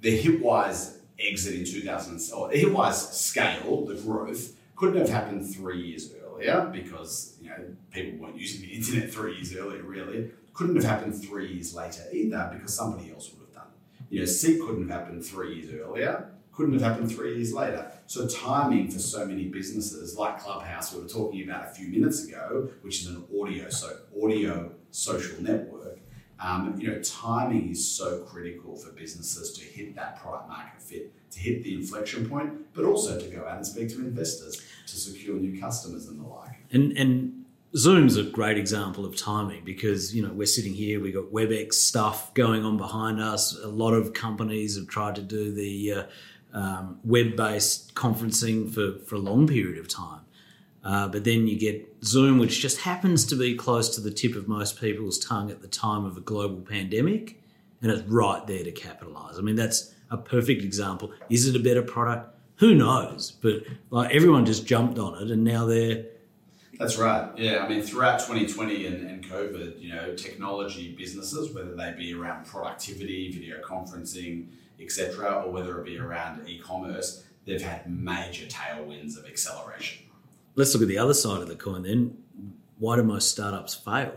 [0.00, 6.12] the Hitwise exit in 2000, or Hitwise scale, the growth, couldn't have happened three years
[6.24, 7.56] earlier because, you know,
[7.90, 10.30] people weren't using the internet three years earlier, really.
[10.54, 14.14] Couldn't have happened three years later either because somebody else would have done it.
[14.14, 17.88] You know, Seek couldn't have happened three years earlier, couldn't have happened three years later.
[18.06, 22.26] So timing for so many businesses like Clubhouse, we were talking about a few minutes
[22.26, 26.00] ago, which is an audio, so audio social network.
[26.40, 31.30] Um, you know, timing is so critical for businesses to hit that product market fit,
[31.30, 34.96] to hit the inflection point, but also to go out and speak to investors to
[34.96, 36.56] secure new customers and the like.
[36.72, 37.44] And and
[37.76, 41.74] Zoom's a great example of timing because you know we're sitting here, we've got WebEx
[41.74, 43.56] stuff going on behind us.
[43.56, 46.02] A lot of companies have tried to do the uh,
[46.52, 50.20] um, web-based conferencing for for a long period of time,
[50.84, 54.34] uh, but then you get Zoom, which just happens to be close to the tip
[54.34, 57.40] of most people's tongue at the time of a global pandemic,
[57.82, 59.38] and it's right there to capitalize.
[59.38, 61.12] I mean, that's a perfect example.
[61.28, 62.34] Is it a better product?
[62.56, 63.32] Who knows?
[63.32, 66.06] But like everyone just jumped on it, and now they're
[66.78, 67.30] That's right.
[67.36, 72.14] Yeah, I mean, throughout 2020 and, and COVID, you know, technology businesses, whether they be
[72.14, 74.46] around productivity, video conferencing,
[74.80, 80.04] etc., or whether it be around e-commerce, they've had major tailwinds of acceleration.
[80.54, 82.16] let's look at the other side of the coin then.
[82.78, 84.12] Why do most startups fail?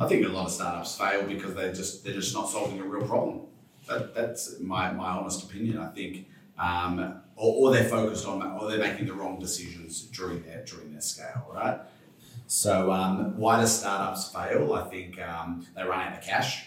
[0.00, 2.84] I think a lot of startups fail because they just they're just not solving a
[2.84, 3.40] real problem.
[3.88, 5.78] That, that's my, my honest opinion.
[5.78, 6.26] I think,
[6.58, 10.92] um, or, or they're focused on, or they're making the wrong decisions during their during
[10.92, 11.80] their scale, right?
[12.46, 14.72] So um, why do startups fail?
[14.74, 16.66] I think um, they run out of cash.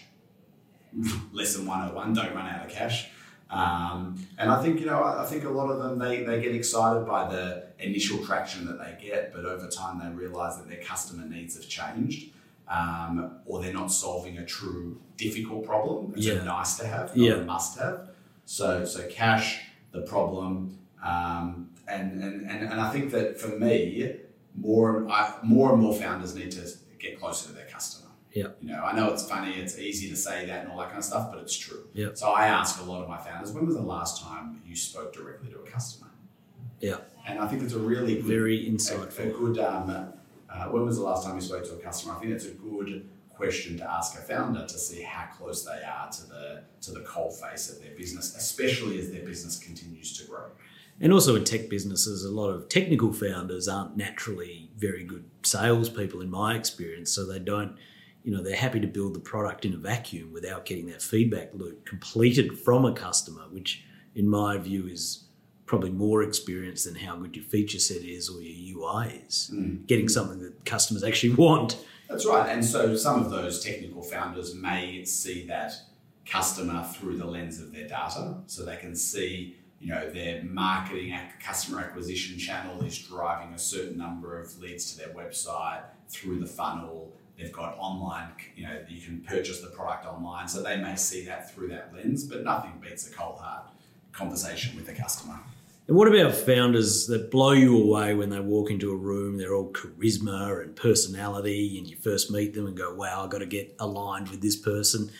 [1.32, 3.08] Lesson one hundred one: don't run out of cash.
[3.50, 6.40] Um, and I think you know, I I think a lot of them they, they
[6.40, 10.68] get excited by the initial traction that they get, but over time they realise that
[10.68, 12.30] their customer needs have changed,
[12.68, 16.14] um, or they're not solving a true difficult problem.
[16.16, 16.40] It's Yeah.
[16.40, 17.34] a nice to have, not Yeah.
[17.34, 18.08] a must have.
[18.46, 19.60] So so cash,
[19.92, 24.16] the problem, um, and, and and and I think that for me,
[24.54, 26.62] more I, more and more founders need to
[26.98, 27.66] get closer to their.
[28.32, 28.48] Yeah.
[28.60, 30.98] You know, I know it's funny, it's easy to say that and all that kind
[30.98, 31.86] of stuff, but it's true.
[31.92, 32.08] Yeah.
[32.14, 35.12] So I ask a lot of my founders, when was the last time you spoke
[35.12, 36.10] directly to a customer?
[36.80, 36.96] Yeah,
[37.28, 40.12] And I think it's a really good, very a, a good um,
[40.50, 42.14] Uh, when was the last time you spoke to a customer?
[42.14, 45.82] I think that's a good question to ask a founder to see how close they
[45.82, 50.16] are to the to the cold face of their business, especially as their business continues
[50.18, 50.46] to grow.
[51.00, 56.20] And also in tech businesses, a lot of technical founders aren't naturally very good salespeople,
[56.20, 57.10] in my experience.
[57.10, 57.76] So they don't,
[58.24, 61.50] you know, they're happy to build the product in a vacuum without getting that feedback
[61.54, 65.24] loop completed from a customer, which, in my view, is
[65.66, 69.50] probably more experience than how good your feature set is or your UI is.
[69.52, 69.86] Mm.
[69.86, 71.84] Getting something that customers actually want.
[72.08, 72.48] That's right.
[72.50, 75.72] And so some of those technical founders may see that
[76.26, 78.36] customer through the lens of their data.
[78.46, 83.96] So they can see, you know, their marketing customer acquisition channel is driving a certain
[83.96, 87.12] number of leads to their website through the funnel.
[87.42, 90.46] They've got online, you know, you can purchase the product online.
[90.46, 93.64] So they may see that through that lens, but nothing beats a cold hard
[94.12, 95.40] conversation with the customer.
[95.88, 99.36] And what about founders that blow you away when they walk into a room?
[99.36, 103.38] They're all charisma and personality, and you first meet them and go, wow, I've got
[103.38, 105.10] to get aligned with this person.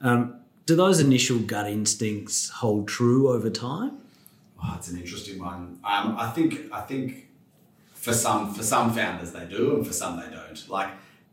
[0.00, 3.98] Um, do those initial gut instincts hold true over time?
[4.62, 5.80] Oh, it's an interesting one.
[5.82, 7.26] Um, I think I think
[7.94, 10.68] for some for some founders they do, and for some they don't.
[10.68, 10.90] Like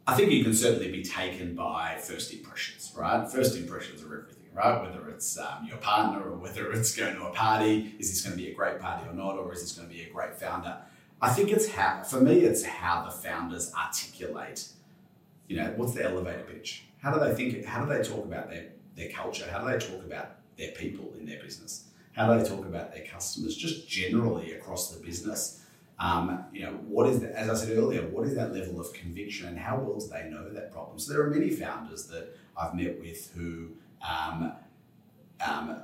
[0.09, 3.29] I think you can certainly be taken by first impressions, right?
[3.29, 4.81] First impressions are everything right?
[4.81, 8.37] Whether it's um, your partner or whether it's going to a party, is this going
[8.37, 10.35] to be a great party or not, or is this going to be a great
[10.35, 10.77] founder?
[11.21, 14.67] I think it's how, for me, it's how the founders articulate,
[15.47, 16.85] you know, what's the elevator pitch?
[17.01, 19.45] How do they think, how do they talk about their, their culture?
[19.49, 21.85] How do they talk about their people in their business?
[22.13, 25.58] How do they talk about their customers, just generally across the business?
[25.99, 28.93] Um, you know, what is that, as I said earlier, what is that level of
[28.93, 30.97] conviction and how well do they know that problem?
[30.97, 33.71] So there are many founders that I've met with who
[34.07, 34.53] um,
[35.45, 35.81] um,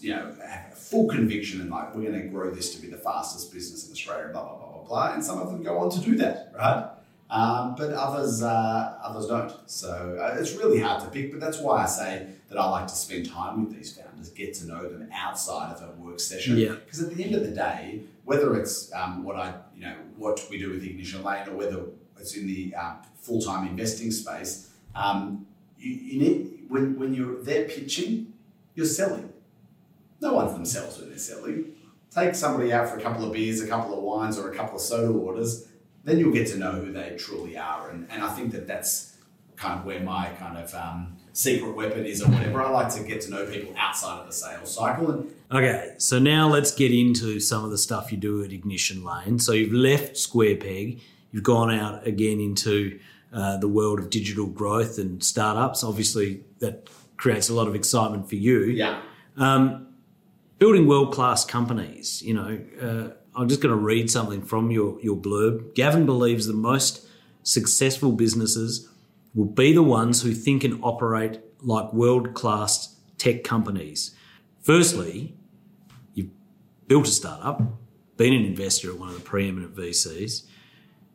[0.00, 2.96] you know, have full conviction and like, we're going to grow this to be the
[2.96, 5.14] fastest business in Australia, blah, blah, blah, blah, blah.
[5.14, 6.90] And some of them go on to do that, right?
[7.30, 9.52] Um, but others, uh, others don't.
[9.66, 12.86] So uh, it's really hard to pick, but that's why I say that I like
[12.86, 16.58] to spend time with these founders, get to know them outside of a work session.
[16.58, 16.74] Yeah.
[16.84, 20.44] Because at the end of the day, whether it's um, what I, you know, what
[20.50, 21.84] we do with Ignition Lane or whether
[22.18, 25.46] it's in the uh, full-time investing space, um,
[25.78, 28.32] you, you need when, when you're there pitching,
[28.74, 29.32] you're selling.
[30.20, 31.72] No one themselves when they're selling.
[32.10, 34.76] Take somebody out for a couple of beers, a couple of wines, or a couple
[34.76, 35.68] of soda waters,
[36.04, 37.90] then you'll get to know who they truly are.
[37.90, 39.16] And, and I think that that's
[39.56, 42.62] kind of where my kind of um, secret weapon is or whatever.
[42.62, 45.10] I like to get to know people outside of the sales cycle.
[45.10, 49.04] And okay, so now let's get into some of the stuff you do at Ignition
[49.04, 49.38] Lane.
[49.40, 51.00] So you've left Square Peg,
[51.32, 52.98] you've gone out again into
[53.32, 55.82] uh, the world of digital growth and startups.
[55.82, 58.66] Obviously, that creates a lot of excitement for you.
[58.66, 59.02] Yeah.
[59.36, 59.88] Um,
[60.58, 62.22] building world class companies.
[62.22, 65.74] You know, uh, I'm just going to read something from your your blurb.
[65.74, 67.04] Gavin believes the most
[67.42, 68.88] successful businesses
[69.34, 74.14] will be the ones who think and operate like world class tech companies.
[74.60, 75.34] Firstly,
[76.14, 76.30] you've
[76.86, 77.60] built a startup,
[78.16, 80.46] been an investor at one of the preeminent VCs.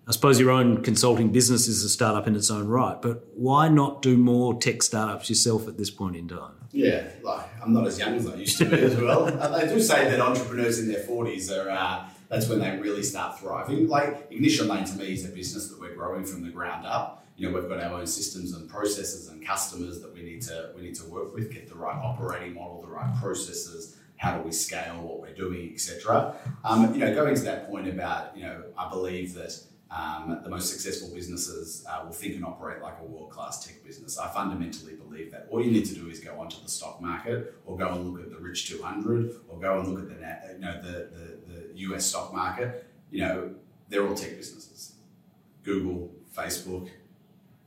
[0.07, 3.69] I suppose your own consulting business is a startup in its own right, but why
[3.69, 6.55] not do more tech startups yourself at this point in time?
[6.71, 9.25] Yeah, like I'm not as young as I used to be as well.
[9.59, 13.39] they do say that entrepreneurs in their 40s are uh, that's when they really start
[13.39, 13.87] thriving.
[13.87, 17.18] Like Ignition Lane to me is a business that we're growing from the ground up.
[17.39, 20.71] You know, we've got our own systems and processes and customers that we need to
[20.75, 24.43] we need to work with, get the right operating model, the right processes, how do
[24.43, 26.35] we scale what we're doing, etc.
[26.65, 29.57] Um, you know, going to that point about you know, I believe that
[29.89, 33.85] um, the most successful businesses uh, will think and operate like a world class tech
[33.85, 34.19] business.
[34.19, 35.47] I fundamentally believe that.
[35.49, 38.21] All you need to do is go onto the stock market, or go and look
[38.21, 41.79] at the Rich 200, or go and look at the you know the, the, the
[41.87, 42.85] US stock market.
[43.11, 43.55] You know,
[43.87, 44.95] they're all tech businesses.
[45.63, 46.89] Google, Facebook,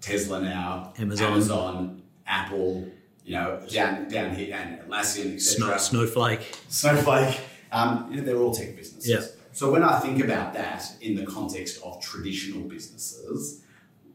[0.02, 2.88] Tesla now, Amazon, Amazon Apple.
[3.24, 5.78] You know, down down here, and Atlassian, etc.
[5.78, 7.40] Snowflake, Snowflake.
[7.70, 9.08] Um, you know, they're all tech businesses.
[9.08, 9.42] Yeah.
[9.52, 13.62] So when I think about that in the context of traditional businesses,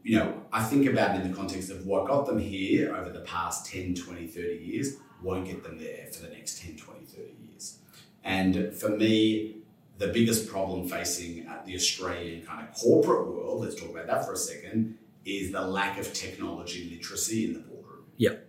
[0.03, 3.09] you know, I think about it in the context of what got them here over
[3.09, 7.05] the past 10, 20, 30 years won't get them there for the next 10, 20,
[7.05, 7.79] 30 years.
[8.23, 9.57] And for me,
[9.97, 14.33] the biggest problem facing the Australian kind of corporate world, let's talk about that for
[14.33, 14.97] a second,
[15.27, 18.05] is the lack of technology literacy in the boardroom.
[18.17, 18.47] Yep.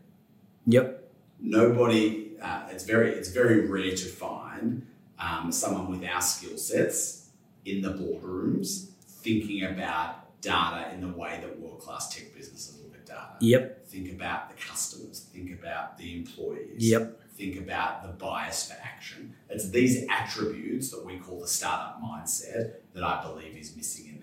[0.67, 1.11] Yep.
[1.41, 4.87] Nobody, uh, it's very, it's very rare to find
[5.19, 7.31] um, someone with our skill sets
[7.65, 12.95] in the boardrooms thinking about data in the way that world class tech businesses look
[12.95, 13.37] at data.
[13.41, 13.89] Yep.
[13.89, 16.89] Think about the customers, think about the employees.
[16.91, 17.23] Yep.
[17.35, 19.35] Think about the bias for action.
[19.49, 24.18] It's these attributes that we call the startup mindset that I believe is missing in.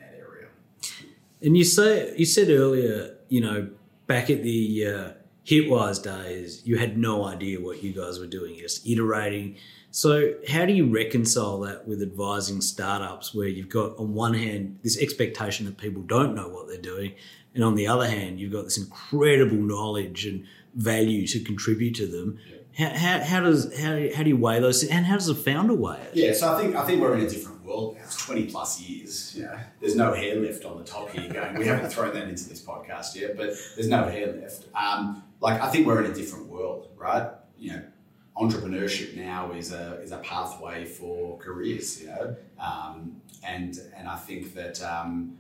[1.42, 3.70] And you say you said earlier, you know,
[4.08, 5.12] back at the uh,
[5.46, 9.58] Hitwise days, you had no idea what you guys were doing, just iterating.
[9.92, 14.80] So, how do you reconcile that with advising startups where you've got, on one hand,
[14.84, 17.14] this expectation that people don't know what they're doing,
[17.54, 22.08] and on the other hand, you've got this incredible knowledge and value to contribute to
[22.08, 22.40] them?
[22.78, 25.74] How, how, how does how, how do you weigh those, and how does a founder
[25.74, 26.12] weigh it?
[26.16, 28.04] Yeah, so I think I think we're in a different world now.
[28.04, 29.36] It's twenty plus years.
[29.36, 31.32] You know, there's no hair left on the top here.
[31.32, 34.66] Going, we haven't thrown that into this podcast yet, but there's no hair left.
[34.76, 37.28] Um, like I think we're in a different world, right?
[37.58, 37.84] You know,
[38.38, 42.02] entrepreneurship now is a is a pathway for careers.
[42.02, 45.38] You know, um, and and I think that um,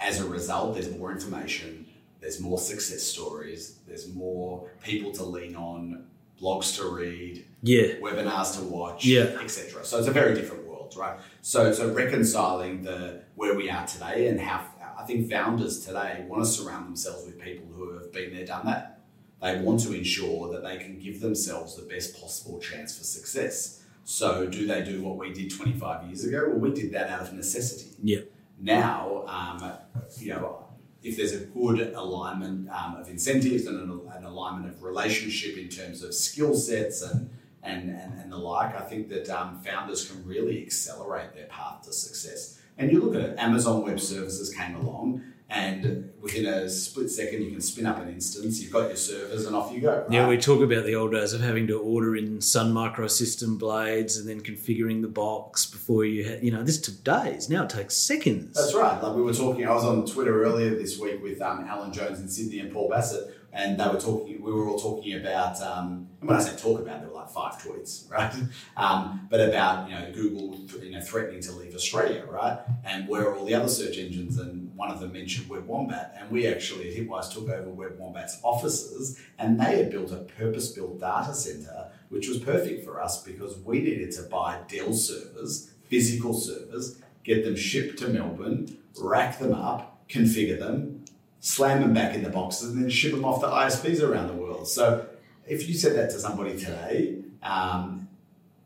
[0.00, 1.86] as a result, there's more information.
[2.20, 3.78] There's more success stories.
[3.86, 6.06] There's more people to lean on
[6.40, 7.94] blogs to read, Yeah.
[8.00, 9.38] webinars to watch, Yeah.
[9.42, 9.84] etc.
[9.84, 11.18] So it's a very different world, right?
[11.42, 14.66] So so reconciling the where we are today and how
[14.98, 18.66] I think founders today want to surround themselves with people who have been there, done
[18.66, 19.00] that.
[19.42, 23.82] They want to ensure that they can give themselves the best possible chance for success.
[24.04, 26.46] So do they do what we did 25 years ago?
[26.48, 27.90] Well, we did that out of necessity.
[28.02, 28.20] Yeah.
[28.58, 29.72] Now, um,
[30.18, 30.64] you know,
[31.02, 35.68] if there's a good alignment um, of incentives and an, an alignment of relationship in
[35.68, 37.28] terms of skill sets and,
[37.66, 41.82] and, and, and the like, I think that um, founders can really accelerate their path
[41.82, 42.60] to success.
[42.78, 47.40] And you look at it, Amazon Web Services came along, and within a split second,
[47.40, 50.00] you can spin up an instance, you've got your servers, and off you go.
[50.00, 50.12] Right?
[50.12, 54.16] Yeah, we talk about the old days of having to order in Sun Microsystem blades
[54.16, 57.48] and then configuring the box before you had, you know, this took days.
[57.48, 58.56] Now it takes seconds.
[58.56, 59.00] That's right.
[59.00, 62.20] Like we were talking, I was on Twitter earlier this week with um, Alan Jones
[62.20, 64.40] in Sydney and Paul Bassat, and they were talking.
[64.42, 65.60] We were all talking about.
[65.62, 68.32] Um, and when I say talk about, there were like five tweets, right?
[68.76, 72.58] Um, but about you know Google, you know, threatening to leave Australia, right?
[72.84, 74.38] And where are all the other search engines?
[74.38, 77.98] And one of them mentioned Web Wombat, and we actually at Hitwise took over Web
[77.98, 83.22] Wombat's offices, and they had built a purpose-built data center, which was perfect for us
[83.22, 89.38] because we needed to buy Dell servers, physical servers, get them shipped to Melbourne, rack
[89.38, 91.05] them up, configure them,
[91.40, 94.34] slam them back in the boxes, and then ship them off to ISPs around the
[94.34, 94.68] world.
[94.68, 95.06] So
[95.46, 98.08] if you said that to somebody today, um,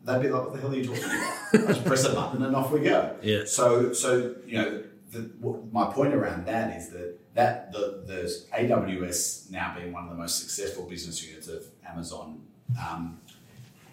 [0.04, 2.54] they'd be like, "What the hell are you talking about?" Just press a button and
[2.56, 3.16] off we go.
[3.22, 3.42] Yeah.
[3.44, 8.44] So, so you know, the, what, my point around that is that that the the
[8.56, 12.40] AWS now being one of the most successful business units of Amazon,
[12.80, 13.20] um,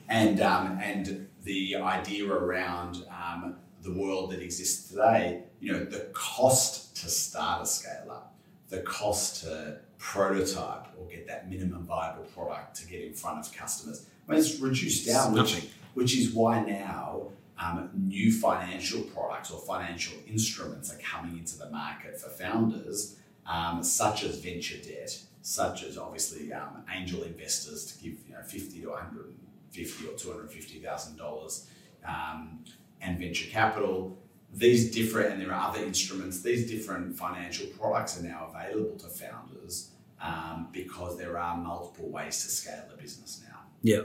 [0.10, 6.10] and um, and the idea around um, the world that exists today, you know, the
[6.14, 8.36] cost to start a scale up,
[8.70, 13.54] the cost to prototype or get that minimum viable product to get in front of
[13.54, 14.06] customers.
[14.28, 19.60] I mean, it's reduced down, which, which is why now um, new financial products or
[19.60, 25.84] financial instruments are coming into the market for founders, um, such as venture debt, such
[25.84, 29.34] as obviously um, angel investors to give you know fifty to one hundred
[29.72, 31.68] fifty or two hundred fifty thousand dollars,
[32.06, 32.64] um,
[33.02, 34.18] and venture capital.
[34.54, 36.42] These different, and there are other instruments.
[36.42, 39.90] These different financial products are now available to founders
[40.22, 43.60] um, because there are multiple ways to scale a business now.
[43.82, 44.04] Yeah.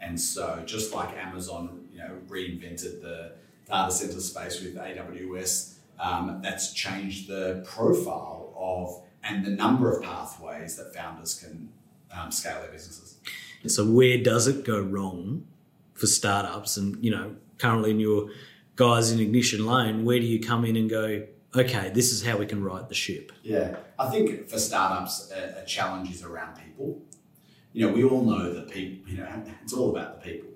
[0.00, 3.32] And so, just like Amazon, you know, reinvented the
[3.68, 10.02] data center space with AWS, um, that's changed the profile of and the number of
[10.02, 11.68] pathways that founders can
[12.16, 13.16] um, scale their businesses.
[13.66, 15.46] So where does it go wrong
[15.94, 16.78] for startups?
[16.78, 18.30] And you know, currently in your
[18.80, 21.22] guys in Ignition Lane, where do you come in and go?
[21.54, 23.30] Okay, this is how we can right the ship.
[23.42, 26.98] Yeah, I think for startups, a, a challenge is around people.
[27.74, 29.06] You know, we all know that people.
[29.10, 29.28] You know,
[29.62, 30.48] it's all about the people.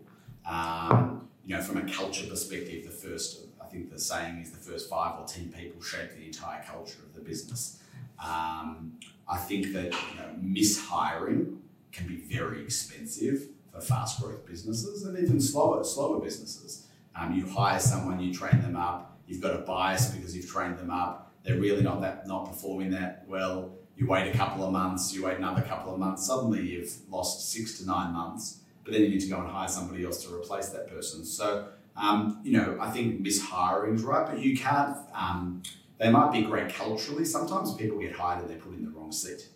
[0.49, 4.71] Um, you know, from a culture perspective, the first, I think the saying is the
[4.71, 7.83] first five or ten people shape the entire culture of the business.
[8.19, 8.95] Um,
[9.29, 11.59] I think that you know, mishiring
[11.93, 16.87] can be very expensive for fast growth businesses and even slower slower businesses.
[17.17, 20.79] Um, you hire someone, you train them up, you've got a bias because you've trained
[20.79, 21.33] them up.
[21.43, 23.73] They're really not that not performing that well.
[23.97, 26.27] You wait a couple of months, you wait another couple of months.
[26.27, 29.69] Suddenly, you've lost six to nine months, but then you need to go and hire
[29.69, 31.25] somebody else to replace that person.
[31.25, 34.97] So, um, you know, I think mishiring's right, but you can't.
[35.15, 35.63] Um,
[35.99, 37.25] they might be great culturally.
[37.25, 39.49] Sometimes people get hired and they're put in the wrong seat.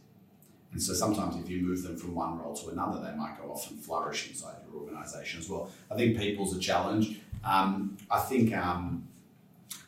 [0.72, 3.50] And so sometimes if you move them from one role to another, they might go
[3.50, 5.70] off and flourish inside your organisation as well.
[5.90, 7.20] I think people's a challenge.
[7.44, 9.08] Um, I think um,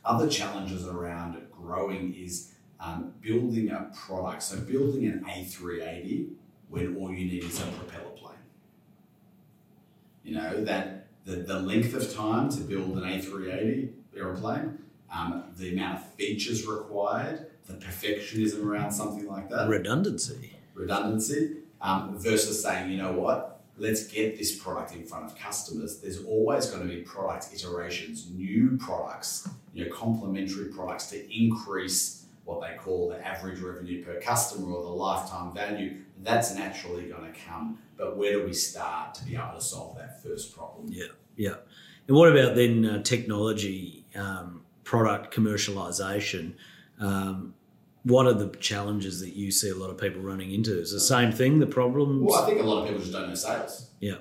[0.05, 4.43] other challenges around growing is um, building a product.
[4.43, 6.31] So building an A380
[6.69, 8.35] when all you need is a propeller plane.
[10.25, 14.79] You know, that the, the length of time to build an A380 aeroplane,
[15.13, 22.17] um, the amount of features required, the perfectionism around something like that, redundancy, redundancy, um,
[22.19, 26.01] versus saying, you know what, let's get this product in front of customers.
[26.01, 32.27] There's always going to be product iterations, new products, you know, complementary products to increase
[32.45, 35.97] what they call the average revenue per customer or the lifetime value.
[36.23, 37.79] That's naturally going to come.
[37.97, 40.89] But where do we start to be able to solve that first problem?
[40.91, 41.07] Yeah,
[41.37, 41.57] yeah.
[42.07, 46.55] And what about then uh, technology, um, product commercialization?
[46.99, 47.55] Um,
[48.05, 50.79] what are the challenges that you see a lot of people running into?
[50.79, 52.25] Is the same thing the problem?
[52.25, 53.91] Well, I think a lot of people just don't know sales.
[54.01, 54.17] Yeah.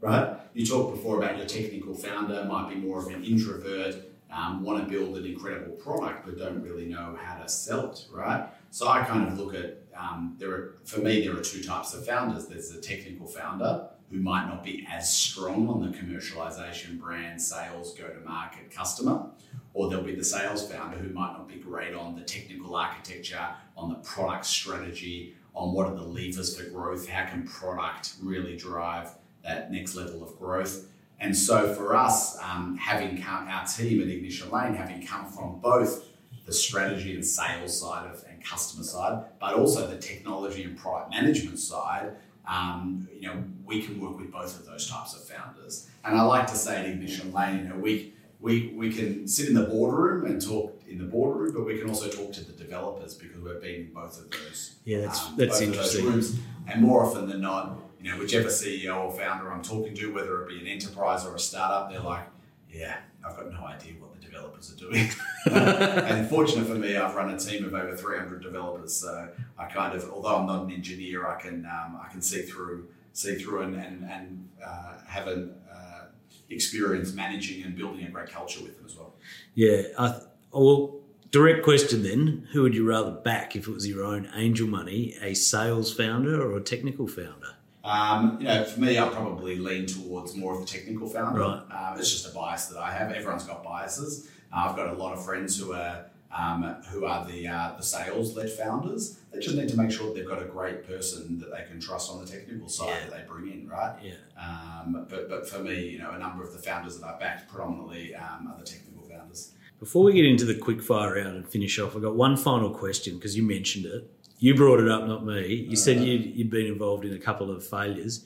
[0.00, 0.36] Right?
[0.54, 3.96] You talked before about your technical founder might be more of an introvert,
[4.32, 8.04] um, want to build an incredible product, but don't really know how to sell it,
[8.12, 8.48] right?
[8.70, 11.94] So I kind of look at um, there are for me there are two types
[11.94, 12.46] of founders.
[12.46, 17.94] There's a technical founder who might not be as strong on the commercialization, brand, sales,
[17.94, 19.26] go to market, customer,
[19.72, 23.48] or there'll be the sales founder who might not be great on the technical architecture,
[23.74, 28.54] on the product strategy, on what are the levers for growth, how can product really
[28.54, 29.10] drive
[29.42, 30.88] that next level of growth.
[31.18, 35.58] And so for us, um, having come, our team at Ignition Lane, having come from
[35.60, 36.08] both
[36.44, 41.10] the strategy and sales side of and customer side, but also the technology and product
[41.10, 42.16] management side,
[42.46, 45.88] um, you know, we can work with both of those types of founders.
[46.04, 49.48] And I like to say at Ignition Lane, you know, we we, we can sit
[49.48, 52.52] in the boardroom and talk in the boardroom, but we can also talk to the
[52.52, 54.74] developers because we've been in both of those.
[54.84, 56.06] Yeah, that's um, that's interesting.
[56.06, 56.40] rooms.
[56.66, 60.42] And more often than not, you know, whichever CEO or founder I'm talking to, whether
[60.42, 62.26] it be an enterprise or a startup, they're like,
[62.68, 65.08] "Yeah, I've got no idea what developers are doing."
[65.50, 69.28] and fortunate for me, I've run a team of over 300 developers, so
[69.58, 72.88] I kind of, although I'm not an engineer, I can um, I can see through
[73.12, 76.04] see through and and, and uh, have an uh,
[76.50, 79.14] experience managing and building a great culture with them as well.
[79.54, 80.20] Yeah, I,
[80.52, 84.68] well, direct question then: Who would you rather back if it was your own angel
[84.68, 87.56] money, a sales founder or a technical founder?
[87.84, 91.40] Um, you know, for me, I probably lean towards more of the technical founder.
[91.40, 91.62] Right.
[91.70, 93.10] Um, it's just a bias that I have.
[93.10, 94.28] Everyone's got biases.
[94.52, 96.06] Uh, I've got a lot of friends who are
[96.36, 99.18] um, who are the uh, the sales led founders.
[99.32, 102.10] They just need to make sure they've got a great person that they can trust
[102.10, 103.00] on the technical side yeah.
[103.00, 103.96] that they bring in, right?
[104.02, 104.14] Yeah.
[104.40, 107.50] Um, but but for me, you know, a number of the founders that I backed
[107.50, 109.52] predominantly um, are the technical founders.
[109.78, 112.70] Before we get into the quick fire round and finish off, I've got one final
[112.70, 114.10] question because you mentioned it.
[114.42, 115.54] You brought it up, not me.
[115.54, 118.24] You uh, said you'd, you'd been involved in a couple of failures.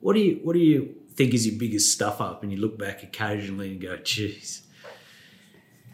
[0.00, 2.42] What do you What do you think is your biggest stuff up?
[2.42, 4.62] And you look back occasionally and go, "Geez."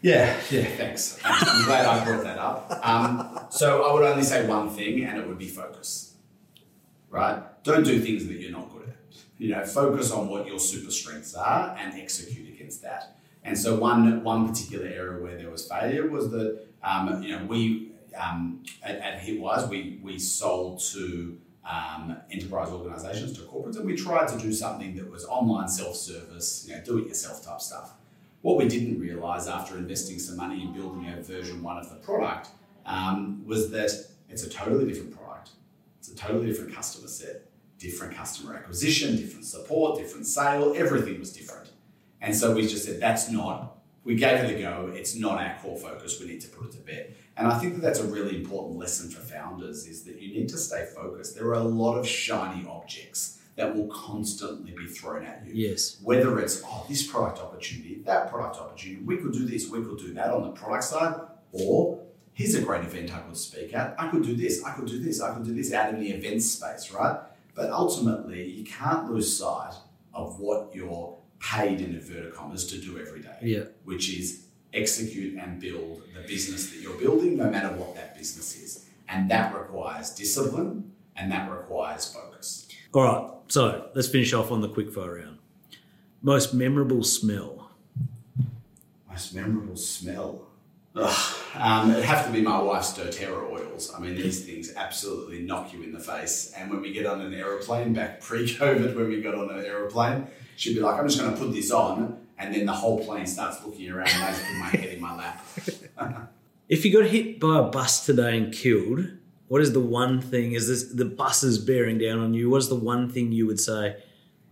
[0.01, 1.17] Yeah, yeah, thanks.
[1.23, 2.85] I'm glad I brought that up.
[2.85, 6.15] Um, so I would only say one thing, and it would be focus.
[7.09, 7.41] Right?
[7.63, 8.95] Don't do things that you're not good at.
[9.37, 13.15] You know, focus on what your super strengths are and execute against that.
[13.45, 17.45] And so one one particular area where there was failure was that um, you know
[17.45, 21.37] we um, Hitwise we we sold to
[21.69, 25.95] um, enterprise organisations to corporates, and we tried to do something that was online self
[25.95, 27.93] service, you know, do it yourself type stuff.
[28.41, 31.97] What we didn't realise after investing some money in building a version one of the
[31.97, 32.49] product
[32.85, 33.91] um, was that
[34.29, 35.51] it's a totally different product.
[35.99, 37.43] It's a totally different customer set,
[37.77, 41.69] different customer acquisition, different support, different sale, everything was different.
[42.21, 45.55] And so we just said, that's not, we gave it a go, it's not our
[45.61, 47.15] core focus, we need to put it to bed.
[47.37, 50.49] And I think that that's a really important lesson for founders is that you need
[50.49, 51.35] to stay focused.
[51.35, 55.53] There are a lot of shiny objects that will constantly be thrown at you.
[55.53, 55.97] Yes.
[56.03, 59.97] Whether it's, oh, this product opportunity, that product opportunity, we could do this, we could
[59.97, 61.19] do that on the product side,
[61.51, 61.99] or
[62.33, 63.95] here's a great event I could speak at.
[63.97, 66.11] I could do this, I could do this, I could do this out in the
[66.11, 67.19] event space, right?
[67.53, 69.73] But ultimately, you can't lose sight
[70.13, 73.37] of what you're paid in inverted commas to do every day.
[73.41, 73.63] Yeah.
[73.83, 78.55] Which is execute and build the business that you're building, no matter what that business
[78.55, 78.85] is.
[79.09, 82.67] And that requires discipline and that requires focus.
[82.93, 83.31] All right.
[83.47, 85.37] So let's finish off on the quickfire round.
[86.21, 87.71] Most memorable smell.
[89.09, 90.47] Most memorable smell.
[90.95, 93.93] Ugh, um, it'd have to be my wife's doTERRA oils.
[93.95, 96.53] I mean, these things absolutely knock you in the face.
[96.55, 100.27] And when we get on an aeroplane, back pre-COVID, when we got on an aeroplane,
[100.57, 103.25] she'd be like, "I'm just going to put this on," and then the whole plane
[103.25, 105.45] starts looking around, and I put my head in my lap.
[106.69, 109.07] if you got hit by a bus today and killed,
[109.47, 110.51] what is the one thing?
[110.51, 112.49] Is this the bus is bearing down on you?
[112.49, 113.95] What is the one thing you would say?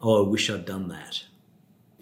[0.02, 1.24] Oh, I wish I'd done that.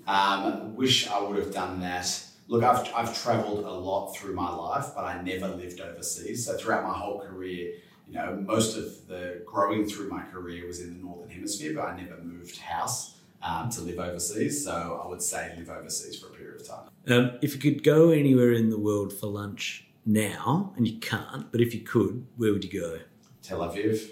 [0.06, 2.24] Um, wish I would have done that.
[2.48, 6.46] Look, I've, I've traveled a lot through my life, but I never lived overseas.
[6.46, 7.74] So throughout my whole career,
[8.08, 11.86] you know, most of the growing through my career was in the northern hemisphere, but
[11.86, 14.64] I never moved house um, to live overseas.
[14.64, 16.90] So I would say live overseas for a period of time.
[17.08, 21.52] Um, if you could go anywhere in the world for lunch now, and you can't,
[21.52, 23.00] but if you could, where would you go?
[23.44, 24.10] Tel Aviv,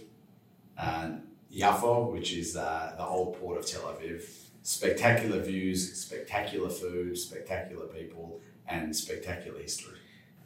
[0.77, 1.11] uh,
[1.53, 4.44] Yafo, which is uh, the old port of Tel Aviv.
[4.65, 9.99] Spectacular views, spectacular food, spectacular people, and spectacular history.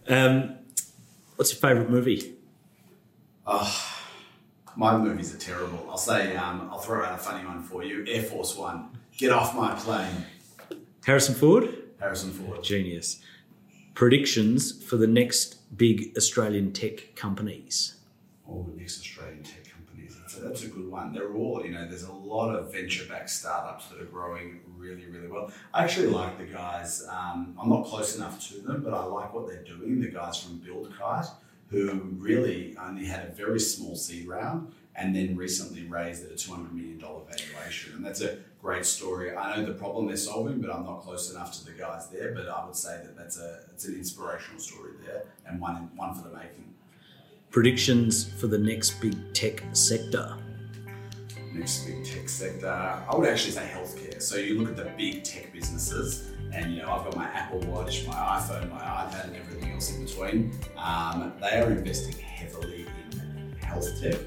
[0.10, 0.58] Um,
[1.38, 2.36] what's your favourite movie?
[3.48, 3.96] Oh,
[4.76, 5.88] my movies are terrible.
[5.90, 8.90] I'll say, um, I'll throw out a funny one for you Air Force One.
[9.16, 10.26] Get off my plane.
[11.06, 11.74] Harrison Ford?
[12.02, 12.62] Harrison Ford.
[12.62, 13.22] Genius.
[13.94, 17.96] Predictions for the next big Australian tech companies.
[18.50, 19.59] Oh, the next Australian tech
[20.44, 21.14] that's a good one.
[21.14, 25.06] They're all, you know, there's a lot of venture backed startups that are growing really,
[25.06, 25.52] really well.
[25.74, 29.34] I actually like the guys, um, I'm not close enough to them, but I like
[29.34, 30.02] what they're doing.
[30.02, 31.30] The guys from BuildKite,
[31.70, 36.36] who really only had a very small seed round and then recently raised at a
[36.36, 37.96] $200 million valuation.
[37.96, 39.36] And that's a great story.
[39.36, 42.34] I know the problem they're solving, but I'm not close enough to the guys there.
[42.34, 46.14] But I would say that that's a it's an inspirational story there and one one
[46.16, 46.74] for the making.
[47.52, 50.38] Predictions for the next big tech sector.
[51.52, 54.22] Next big tech sector, I would actually say healthcare.
[54.22, 57.60] So you look at the big tech businesses, and you know I've got my Apple
[57.62, 60.52] Watch, my iPhone, my iPad, and everything else in between.
[60.78, 64.20] Um, they are investing heavily in health tech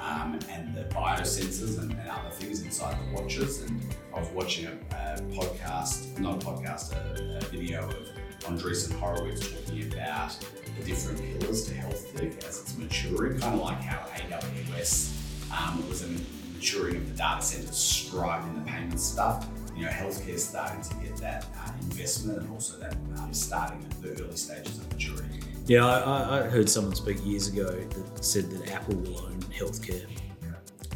[0.00, 3.60] um, and the biosensors and, and, other things inside the watches.
[3.62, 3.82] And
[4.14, 7.96] I was watching a, a podcast, not a podcast, a, a video of
[8.40, 10.38] Andreessen Horowitz talking about
[10.78, 15.12] the different pillars to health tech as it's maturing, kind of like how AWS
[15.52, 16.08] um, was a
[16.54, 19.46] maturing of the data centers right in the payment stuff.
[19.76, 24.02] You know, healthcare starting to get that uh, investment and also that um, starting at
[24.02, 25.40] the early stages of maturity.
[25.66, 30.06] Yeah, I, I, heard someone speak years ago that said that Apple will own healthcare,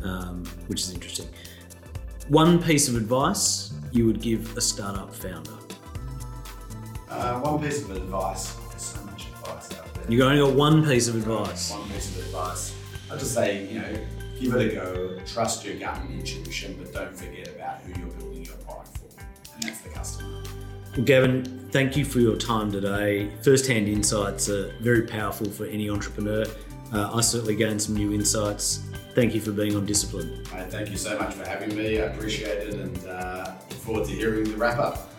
[0.03, 1.29] um, which is interesting.
[2.29, 5.53] One piece of advice you would give a startup founder?
[7.13, 8.55] Uh, one piece of advice.
[8.71, 10.05] There's so much advice out there.
[10.09, 11.71] You've only got one piece of advice.
[11.71, 12.75] One piece of advice.
[13.11, 13.99] I'd just say, you know,
[14.41, 18.11] give it a go, trust your gut and intuition, but don't forget about who you're
[18.13, 19.21] building your product for,
[19.55, 20.43] and that's the customer.
[20.97, 23.31] Well, Gavin, thank you for your time today.
[23.43, 26.47] First hand insights are very powerful for any entrepreneur.
[26.93, 28.81] Uh, I certainly gained some new insights.
[29.15, 30.43] Thank you for being on Discipline.
[30.47, 32.01] thank you so much for having me.
[32.01, 35.12] I appreciate it and uh, look forward to hearing the wrap up.